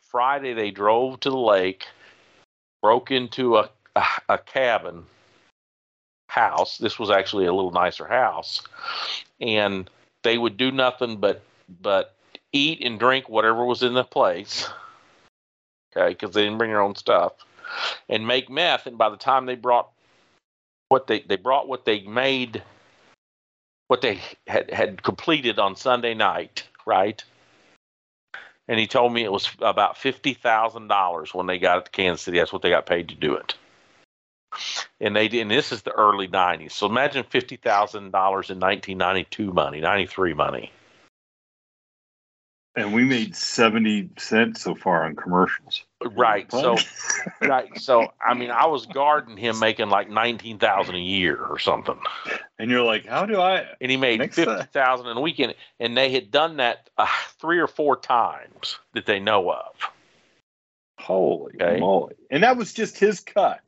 Friday 0.00 0.54
they 0.54 0.70
drove 0.70 1.20
to 1.20 1.30
the 1.30 1.36
lake, 1.36 1.86
broke 2.82 3.10
into 3.10 3.56
a 3.56 3.70
a, 3.96 4.04
a 4.28 4.38
cabin 4.38 5.04
house. 6.28 6.78
This 6.78 6.98
was 6.98 7.10
actually 7.10 7.46
a 7.46 7.52
little 7.52 7.72
nicer 7.72 8.06
house, 8.06 8.62
and 9.40 9.90
they 10.22 10.38
would 10.38 10.56
do 10.56 10.70
nothing 10.70 11.16
but 11.16 11.42
but 11.80 12.14
eat 12.52 12.84
and 12.84 13.00
drink 13.00 13.28
whatever 13.28 13.64
was 13.64 13.82
in 13.82 13.94
the 13.94 14.04
place. 14.04 14.68
Okay, 15.96 16.10
because 16.10 16.34
they 16.34 16.44
didn't 16.44 16.58
bring 16.58 16.70
their 16.70 16.82
own 16.82 16.94
stuff, 16.94 17.32
and 18.08 18.26
make 18.26 18.50
meth. 18.50 18.86
And 18.86 18.98
by 18.98 19.08
the 19.08 19.16
time 19.16 19.46
they 19.46 19.56
brought 19.56 19.90
what 20.88 21.06
they 21.06 21.20
they 21.20 21.36
brought 21.36 21.68
what 21.68 21.84
they 21.84 22.00
made, 22.00 22.62
what 23.88 24.02
they 24.02 24.20
had 24.46 24.70
had 24.70 25.02
completed 25.02 25.58
on 25.58 25.74
Sunday 25.74 26.14
night, 26.14 26.64
right? 26.84 27.24
And 28.68 28.80
he 28.80 28.86
told 28.86 29.12
me 29.12 29.22
it 29.22 29.32
was 29.32 29.48
about 29.60 29.96
fifty 29.96 30.34
thousand 30.34 30.88
dollars 30.88 31.32
when 31.32 31.46
they 31.46 31.58
got 31.58 31.78
it 31.78 31.84
to 31.86 31.90
Kansas 31.90 32.22
City. 32.22 32.38
That's 32.38 32.52
what 32.52 32.62
they 32.62 32.70
got 32.70 32.86
paid 32.86 33.10
to 33.10 33.14
do 33.14 33.34
it 33.34 33.54
and 35.00 35.14
they 35.14 35.28
did. 35.28 35.42
And 35.42 35.50
this 35.50 35.72
is 35.72 35.82
the 35.82 35.92
early 35.92 36.28
'90s. 36.28 36.72
So 36.72 36.86
imagine 36.86 37.24
fifty 37.24 37.56
thousand 37.56 38.12
dollars 38.12 38.50
in 38.50 38.58
1992 38.58 39.52
money, 39.52 39.80
'93 39.80 40.34
money. 40.34 40.72
And 42.76 42.92
we 42.92 43.04
made 43.04 43.34
70 43.34 44.10
cents 44.18 44.60
so 44.60 44.74
far 44.74 45.04
on 45.04 45.16
commercials. 45.16 45.82
Right. 46.04 46.50
So, 46.52 46.76
right. 47.40 47.68
So, 47.80 48.12
I 48.20 48.34
mean, 48.34 48.50
I 48.50 48.66
was 48.66 48.84
guarding 48.84 49.38
him 49.38 49.58
making 49.58 49.88
like 49.88 50.10
nineteen 50.10 50.58
thousand 50.58 50.96
a 50.96 51.00
year 51.00 51.42
or 51.42 51.58
something, 51.58 51.98
And 52.58 52.70
you're 52.70 52.82
like, 52.84 53.06
how 53.06 53.24
do 53.24 53.40
I? 53.40 53.66
and 53.80 53.90
he 53.90 53.96
made 53.96 54.18
Makes 54.20 54.36
fifty 54.36 54.78
in 54.78 55.16
a 55.16 55.20
weekend. 55.20 55.54
And 55.80 55.96
they 55.96 56.10
had 56.10 56.30
done 56.30 56.58
that 56.58 56.90
uh, 56.98 57.06
three 57.40 57.58
or 57.58 57.66
four 57.66 57.96
times 57.96 58.78
that 58.92 59.06
they 59.06 59.20
know 59.20 59.50
of. 59.50 59.74
Holy 60.98 61.54
Okay. 61.60 61.80
moly. 61.80 62.14
And 62.30 62.42
that 62.42 62.58
was 62.58 62.74
just 62.74 62.98
his 62.98 63.20
cut. 63.20 63.60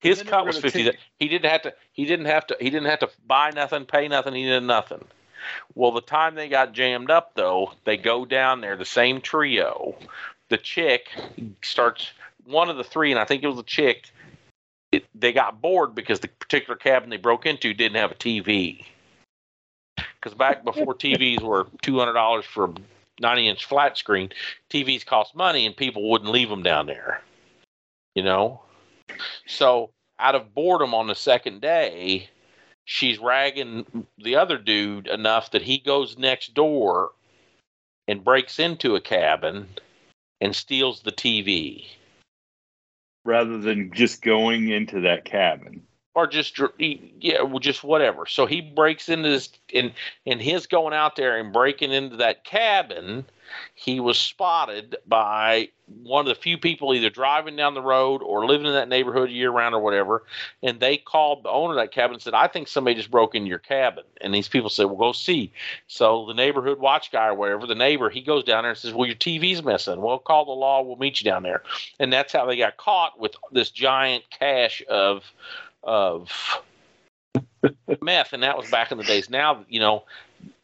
His 0.00 0.22
cut 0.22 0.46
was 0.46 0.58
fifty. 0.58 0.84
take- 0.84 0.98
He 1.18 1.28
didn't 1.28 1.50
have 1.50 1.62
to. 1.62 1.74
He 1.92 2.06
didn't 2.06 2.26
have 2.26 2.46
to. 2.48 2.56
He 2.58 2.70
didn't 2.70 2.88
have 2.88 3.00
to 3.00 3.10
buy 3.26 3.50
nothing, 3.50 3.84
pay 3.84 4.08
nothing. 4.08 4.34
He 4.34 4.44
did 4.44 4.62
nothing. 4.62 5.04
Well, 5.74 5.92
the 5.92 6.00
time 6.00 6.34
they 6.34 6.48
got 6.48 6.72
jammed 6.72 7.10
up, 7.10 7.34
though, 7.34 7.72
they 7.84 7.96
go 7.96 8.24
down 8.24 8.60
there. 8.60 8.76
The 8.76 8.84
same 8.84 9.20
trio. 9.20 9.96
The 10.48 10.58
chick 10.58 11.08
starts. 11.62 12.10
One 12.44 12.68
of 12.68 12.76
the 12.76 12.84
three, 12.84 13.10
and 13.10 13.20
I 13.20 13.24
think 13.24 13.42
it 13.42 13.46
was 13.46 13.56
the 13.56 13.62
chick. 13.62 14.10
It, 14.90 15.06
they 15.14 15.32
got 15.32 15.62
bored 15.62 15.94
because 15.94 16.20
the 16.20 16.28
particular 16.28 16.76
cabin 16.76 17.08
they 17.08 17.16
broke 17.16 17.46
into 17.46 17.72
didn't 17.72 17.96
have 17.96 18.12
a 18.12 18.16
TV. 18.16 18.84
Because 19.96 20.34
back 20.36 20.64
before 20.64 20.94
TVs 20.94 21.40
were 21.40 21.66
two 21.82 21.98
hundred 21.98 22.14
dollars 22.14 22.44
for 22.44 22.66
a 22.66 22.74
ninety-inch 23.20 23.64
flat 23.64 23.96
screen, 23.96 24.30
TVs 24.70 25.06
cost 25.06 25.34
money, 25.34 25.66
and 25.66 25.76
people 25.76 26.10
wouldn't 26.10 26.30
leave 26.30 26.48
them 26.48 26.62
down 26.62 26.86
there. 26.86 27.22
You 28.14 28.22
know. 28.22 28.60
So 29.46 29.90
out 30.18 30.34
of 30.34 30.54
boredom 30.54 30.94
on 30.94 31.06
the 31.06 31.14
second 31.14 31.60
day, 31.60 32.28
she's 32.84 33.18
ragging 33.18 34.06
the 34.18 34.36
other 34.36 34.58
dude 34.58 35.06
enough 35.06 35.50
that 35.52 35.62
he 35.62 35.78
goes 35.78 36.18
next 36.18 36.54
door 36.54 37.12
and 38.08 38.24
breaks 38.24 38.58
into 38.58 38.96
a 38.96 39.00
cabin 39.00 39.68
and 40.40 40.54
steals 40.54 41.02
the 41.02 41.12
TV. 41.12 41.86
rather 43.24 43.58
than 43.58 43.92
just 43.92 44.22
going 44.22 44.68
into 44.68 45.00
that 45.00 45.24
cabin. 45.24 45.86
Or 46.14 46.26
just 46.26 46.60
yeah, 46.78 47.42
just 47.58 47.82
whatever. 47.82 48.26
So 48.26 48.44
he 48.44 48.60
breaks 48.60 49.08
into 49.08 49.30
this, 49.30 49.48
and 49.74 49.92
and 50.26 50.42
his 50.42 50.66
going 50.66 50.92
out 50.92 51.16
there 51.16 51.38
and 51.38 51.54
breaking 51.54 51.90
into 51.90 52.16
that 52.16 52.44
cabin, 52.44 53.24
he 53.74 53.98
was 53.98 54.18
spotted 54.18 54.96
by 55.06 55.70
one 56.02 56.26
of 56.26 56.28
the 56.28 56.40
few 56.40 56.58
people 56.58 56.92
either 56.92 57.08
driving 57.08 57.56
down 57.56 57.72
the 57.72 57.80
road 57.80 58.22
or 58.22 58.44
living 58.44 58.66
in 58.66 58.74
that 58.74 58.90
neighborhood 58.90 59.30
year 59.30 59.50
round 59.50 59.74
or 59.74 59.80
whatever. 59.80 60.24
And 60.62 60.80
they 60.80 60.98
called 60.98 61.44
the 61.44 61.48
owner 61.48 61.72
of 61.72 61.76
that 61.78 61.92
cabin 61.92 62.14
and 62.14 62.22
said, 62.22 62.34
"I 62.34 62.46
think 62.46 62.68
somebody 62.68 62.94
just 62.94 63.10
broke 63.10 63.34
into 63.34 63.48
your 63.48 63.58
cabin." 63.58 64.04
And 64.20 64.34
these 64.34 64.48
people 64.48 64.68
said, 64.68 64.84
"Well, 64.84 64.96
go 64.96 65.12
see." 65.12 65.50
So 65.86 66.26
the 66.26 66.34
neighborhood 66.34 66.78
watch 66.78 67.10
guy 67.10 67.28
or 67.28 67.34
whatever, 67.34 67.66
the 67.66 67.74
neighbor, 67.74 68.10
he 68.10 68.20
goes 68.20 68.44
down 68.44 68.64
there 68.64 68.72
and 68.72 68.78
says, 68.78 68.92
"Well, 68.92 69.06
your 69.06 69.16
TV's 69.16 69.62
missing. 69.62 70.02
Well, 70.02 70.18
call 70.18 70.44
the 70.44 70.52
law. 70.52 70.82
We'll 70.82 70.96
meet 70.96 71.22
you 71.22 71.30
down 71.30 71.42
there." 71.42 71.62
And 71.98 72.12
that's 72.12 72.34
how 72.34 72.44
they 72.44 72.58
got 72.58 72.76
caught 72.76 73.18
with 73.18 73.34
this 73.50 73.70
giant 73.70 74.24
cache 74.28 74.82
of 74.90 75.32
of 75.82 76.30
meth, 78.00 78.32
and 78.32 78.42
that 78.42 78.56
was 78.56 78.70
back 78.70 78.92
in 78.92 78.98
the 78.98 79.04
days. 79.04 79.30
Now, 79.30 79.64
you 79.68 79.80
know, 79.80 80.04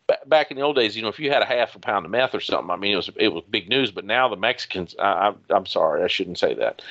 ba- 0.06 0.18
back 0.26 0.50
in 0.50 0.56
the 0.56 0.62
old 0.62 0.76
days, 0.76 0.96
you 0.96 1.02
know, 1.02 1.08
if 1.08 1.18
you 1.18 1.30
had 1.30 1.42
a 1.42 1.46
half 1.46 1.74
a 1.74 1.78
pound 1.78 2.04
of 2.04 2.10
meth 2.10 2.34
or 2.34 2.40
something, 2.40 2.70
I 2.70 2.76
mean, 2.76 2.92
it 2.92 2.96
was 2.96 3.10
it 3.16 3.28
was 3.28 3.44
big 3.50 3.68
news. 3.68 3.90
But 3.90 4.04
now 4.04 4.28
the 4.28 4.36
Mexicans, 4.36 4.94
I, 4.98 5.28
I, 5.28 5.34
I'm 5.54 5.66
sorry, 5.66 6.02
I 6.02 6.08
shouldn't 6.08 6.38
say 6.38 6.54
that. 6.54 6.82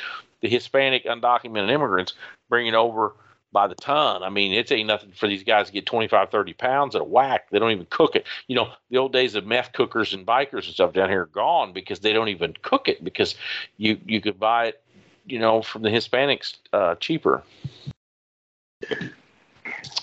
The 0.42 0.50
Hispanic 0.50 1.06
undocumented 1.06 1.72
immigrants 1.72 2.14
bring 2.50 2.68
it 2.68 2.76
over 2.76 3.14
by 3.52 3.68
the 3.68 3.76
ton. 3.76 4.24
I 4.24 4.30
mean, 4.30 4.54
it's 4.54 4.72
ain't 4.72 4.88
nothing 4.88 5.12
for 5.12 5.28
these 5.28 5.44
guys 5.44 5.68
to 5.68 5.74
get 5.74 5.86
25, 5.86 6.30
30 6.30 6.54
pounds 6.54 6.96
at 6.96 7.02
a 7.02 7.06
whack. 7.06 7.50
They 7.50 7.60
don't 7.60 7.72
even 7.72 7.88
cook 7.90 8.16
it. 8.16 8.26
You 8.48 8.56
know, 8.56 8.70
the 8.90 8.98
old 8.98 9.14
days 9.14 9.36
of 9.36 9.46
meth 9.46 9.74
cookers 9.74 10.14
and 10.14 10.28
bikers 10.28 10.66
and 10.66 10.74
stuff 10.74 10.94
down 10.94 11.10
here 11.10 11.24
are 11.24 11.28
gone 11.28 11.74
because 11.74 12.00
they 12.00 12.14
don't 12.14 12.28
even 12.28 12.54
cook 12.62 12.88
it 12.88 13.04
because 13.04 13.36
you 13.78 14.00
you 14.06 14.22
could 14.22 14.40
buy 14.40 14.68
it, 14.68 14.84
you 15.26 15.40
know, 15.40 15.62
from 15.62 15.82
the 15.82 15.90
Hispanics 15.90 16.58
uh, 16.74 16.96
cheaper. 16.96 17.44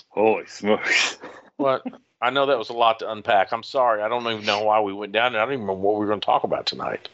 Holy 0.09 0.45
smokes. 0.45 1.17
What? 1.57 1.83
I 2.21 2.29
know 2.29 2.45
that 2.47 2.57
was 2.57 2.69
a 2.69 2.73
lot 2.73 2.99
to 2.99 3.11
unpack. 3.11 3.51
I'm 3.51 3.63
sorry. 3.63 4.01
I 4.01 4.07
don't 4.07 4.25
even 4.27 4.45
know 4.45 4.63
why 4.63 4.79
we 4.81 4.93
went 4.93 5.11
down 5.11 5.33
there. 5.33 5.41
I 5.41 5.45
don't 5.45 5.53
even 5.53 5.65
remember 5.65 5.81
what 5.81 5.95
we 5.95 5.99
were 5.99 6.07
going 6.07 6.21
to 6.21 6.25
talk 6.25 6.43
about 6.43 6.65
tonight. 6.65 7.09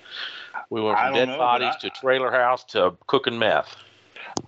We 0.69 0.81
went 0.81 0.97
from 0.99 1.13
dead 1.13 1.27
know, 1.29 1.37
bodies 1.37 1.73
I- 1.75 1.79
to 1.81 1.89
trailer 1.89 2.31
house 2.31 2.63
to 2.65 2.95
cooking 3.07 3.37
meth. 3.37 3.75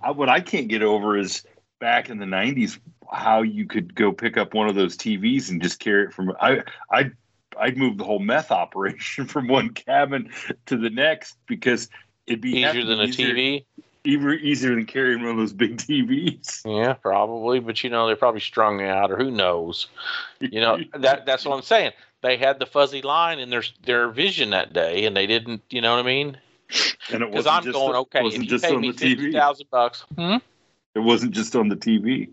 I, 0.02 0.12
what 0.12 0.28
I 0.28 0.40
can't 0.40 0.68
get 0.68 0.82
over 0.82 1.18
is 1.18 1.42
back 1.80 2.08
in 2.08 2.18
the 2.18 2.24
'90s 2.24 2.78
how 3.12 3.42
you 3.42 3.66
could 3.66 3.94
go 3.94 4.12
pick 4.12 4.36
up 4.36 4.54
one 4.54 4.68
of 4.68 4.74
those 4.74 4.96
TVs 4.96 5.50
and 5.50 5.60
just 5.60 5.78
carry 5.80 6.04
it 6.04 6.12
from. 6.12 6.32
I 6.40 6.62
I 6.90 7.10
I'd 7.58 7.76
move 7.76 7.98
the 7.98 8.04
whole 8.04 8.18
meth 8.18 8.50
operation 8.50 9.26
from 9.28 9.48
one 9.48 9.70
cabin 9.70 10.30
to 10.66 10.76
the 10.76 10.90
next 10.90 11.36
because 11.46 11.88
it'd 12.26 12.40
be 12.40 12.56
Easier 12.58 12.84
than 12.84 13.00
a 13.00 13.06
TV. 13.06 13.64
Easier, 14.06 14.32
easier 14.34 14.74
than 14.74 14.84
carrying 14.84 15.22
one 15.22 15.30
of 15.30 15.36
those 15.38 15.52
big 15.52 15.76
TVs. 15.78 16.62
Yeah, 16.66 16.92
probably. 16.94 17.58
But 17.60 17.82
you 17.82 17.90
know, 17.90 18.06
they're 18.06 18.16
probably 18.16 18.40
strung 18.40 18.82
out, 18.82 19.10
or 19.10 19.16
who 19.16 19.30
knows? 19.30 19.88
You 20.40 20.60
know, 20.60 20.78
that 20.94 21.24
that's 21.26 21.44
what 21.44 21.56
I'm 21.56 21.62
saying. 21.62 21.92
They 22.22 22.36
had 22.36 22.58
the 22.58 22.66
fuzzy 22.66 23.02
line 23.02 23.38
in 23.38 23.50
their 23.50 23.62
their 23.84 24.08
vision 24.10 24.50
that 24.50 24.72
day, 24.72 25.04
and 25.06 25.16
they 25.16 25.26
didn't. 25.26 25.62
You 25.70 25.80
know 25.80 25.94
what 25.96 26.04
I 26.04 26.06
mean? 26.06 26.38
and 27.10 27.22
it 27.22 27.30
Because 27.30 27.46
wasn't 27.46 27.54
I'm 27.54 27.62
just 27.64 27.74
going, 27.74 27.96
okay, 27.96 28.22
wasn't 28.22 28.50
if 28.50 28.62
you 28.62 28.74
on 28.74 28.80
me 28.80 28.90
the 28.90 29.16
TV. 29.16 29.32
thousand 29.32 29.70
bucks, 29.70 30.04
hmm? 30.16 30.36
It 30.94 31.00
wasn't 31.00 31.32
just 31.32 31.56
on 31.56 31.68
the 31.68 31.76
TV. 31.76 32.28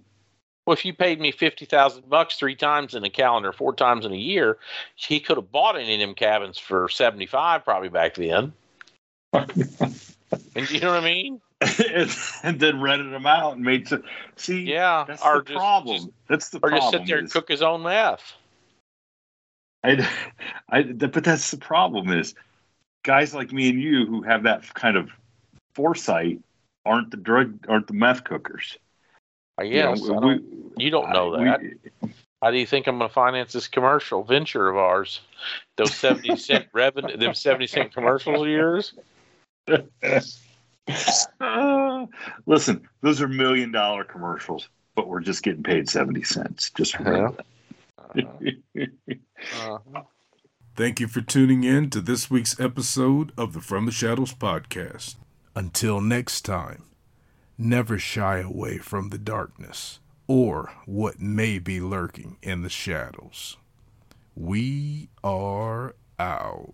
Well, 0.66 0.74
if 0.74 0.86
you 0.86 0.94
paid 0.94 1.20
me 1.20 1.32
fifty 1.32 1.66
thousand 1.66 2.10
bucks 2.10 2.36
three 2.36 2.56
times 2.56 2.96
in 2.96 3.04
a 3.04 3.10
calendar, 3.10 3.52
four 3.54 3.74
times 3.74 4.06
in 4.06 4.12
a 4.12 4.18
year, 4.18 4.58
he 4.96 5.20
could 5.20 5.38
have 5.38 5.52
bought 5.52 5.76
any 5.78 5.94
of 5.96 6.00
them 6.02 6.16
cabins 6.16 6.58
for 6.58 6.90
seventy 6.90 7.26
five 7.26 7.64
probably 7.64 7.90
back 7.90 8.16
then. 8.16 8.54
And 10.56 10.70
you 10.70 10.80
know 10.80 10.94
what 10.94 11.04
I 11.04 11.06
mean? 11.06 11.42
And, 11.80 12.12
and 12.44 12.60
then 12.60 12.82
rented 12.82 13.12
them 13.14 13.26
out 13.26 13.54
and 13.56 13.64
made 13.64 13.88
some. 13.88 14.04
See, 14.36 14.64
Yeah. 14.64 15.06
that's 15.08 15.24
or 15.24 15.40
the 15.40 15.44
just, 15.46 15.56
problem. 15.58 15.96
just- 15.98 16.10
that's 16.28 16.50
the 16.50 16.58
or 16.58 16.70
problem. 16.70 16.80
just 16.82 16.92
sit 16.92 17.08
there 17.08 17.18
and 17.18 17.28
is- 17.28 17.34
cook 17.34 17.48
his 17.50 17.62
own 17.62 17.84
meth. 17.84 18.34
I, 19.84 20.08
I, 20.70 20.84
but 20.84 21.24
that's 21.24 21.52
the 21.52 21.58
problem 21.58 22.10
is 22.12 22.36
guys 23.04 23.34
like 23.34 23.52
me 23.52 23.70
and 23.70 23.82
you 23.82 24.06
who 24.06 24.22
have 24.22 24.44
that 24.44 24.72
kind 24.74 24.96
of 24.98 25.10
foresight 25.74 26.40
aren't 26.86 27.12
the 27.12 27.18
drug 27.18 27.66
aren't 27.68 27.88
the 27.88 27.94
meth 27.94 28.24
cookers. 28.24 28.78
I 29.58 29.64
You 29.64 29.82
know, 29.84 29.96
guess. 29.96 30.10
I 30.10 30.12
we- 30.14 30.20
don't- 30.20 30.74
you 30.78 30.90
don't 30.90 31.10
know 31.12 31.36
I- 31.36 31.44
that. 31.46 31.62
we- 31.62 32.10
How 32.42 32.50
do 32.50 32.58
you 32.58 32.66
think 32.66 32.88
I'm 32.88 32.98
going 32.98 33.08
to 33.08 33.14
finance 33.14 33.54
this 33.54 33.68
commercial 33.68 34.24
venture 34.24 34.68
of 34.68 34.76
ours? 34.76 35.22
Those 35.78 35.94
seventy 35.94 36.36
cent 36.36 36.68
revenue, 36.74 37.16
them 37.18 37.36
seventy 37.36 37.68
cent 37.68 37.94
commercials 37.94 38.42
of 38.42 38.48
yours. 38.48 38.94
Uh, 41.40 42.06
listen, 42.46 42.88
those 43.02 43.22
are 43.22 43.28
million 43.28 43.72
dollar 43.72 44.04
commercials, 44.04 44.70
but 44.96 45.08
we're 45.08 45.20
just 45.22 45.44
getting 45.44 45.64
paid 45.64 45.90
seventy 45.90 46.24
cents. 46.24 46.72
Just 46.72 46.98
remember 47.00 47.44
that. 48.16 48.90
Uh, 49.64 49.78
Thank 50.76 51.00
you 51.00 51.08
for 51.08 51.22
tuning 51.22 51.64
in 51.64 51.90
to 51.90 52.02
this 52.02 52.32
week's 52.32 52.60
episode 52.60 53.34
of 53.38 53.54
the 53.54 53.62
From 53.62 53.86
the 53.86 53.92
Shadows 53.92 54.34
podcast. 54.34 55.16
Until 55.54 56.00
next 56.00 56.42
time, 56.42 56.86
never 57.58 57.98
shy 57.98 58.40
away 58.40 58.78
from 58.78 59.10
the 59.10 59.18
darkness 59.18 60.00
or 60.28 60.72
what 60.86 61.20
may 61.20 61.60
be 61.60 61.82
lurking 61.82 62.38
in 62.42 62.62
the 62.62 62.70
shadows. 62.70 63.58
We 64.34 65.10
are 65.24 65.96
out. 66.18 66.74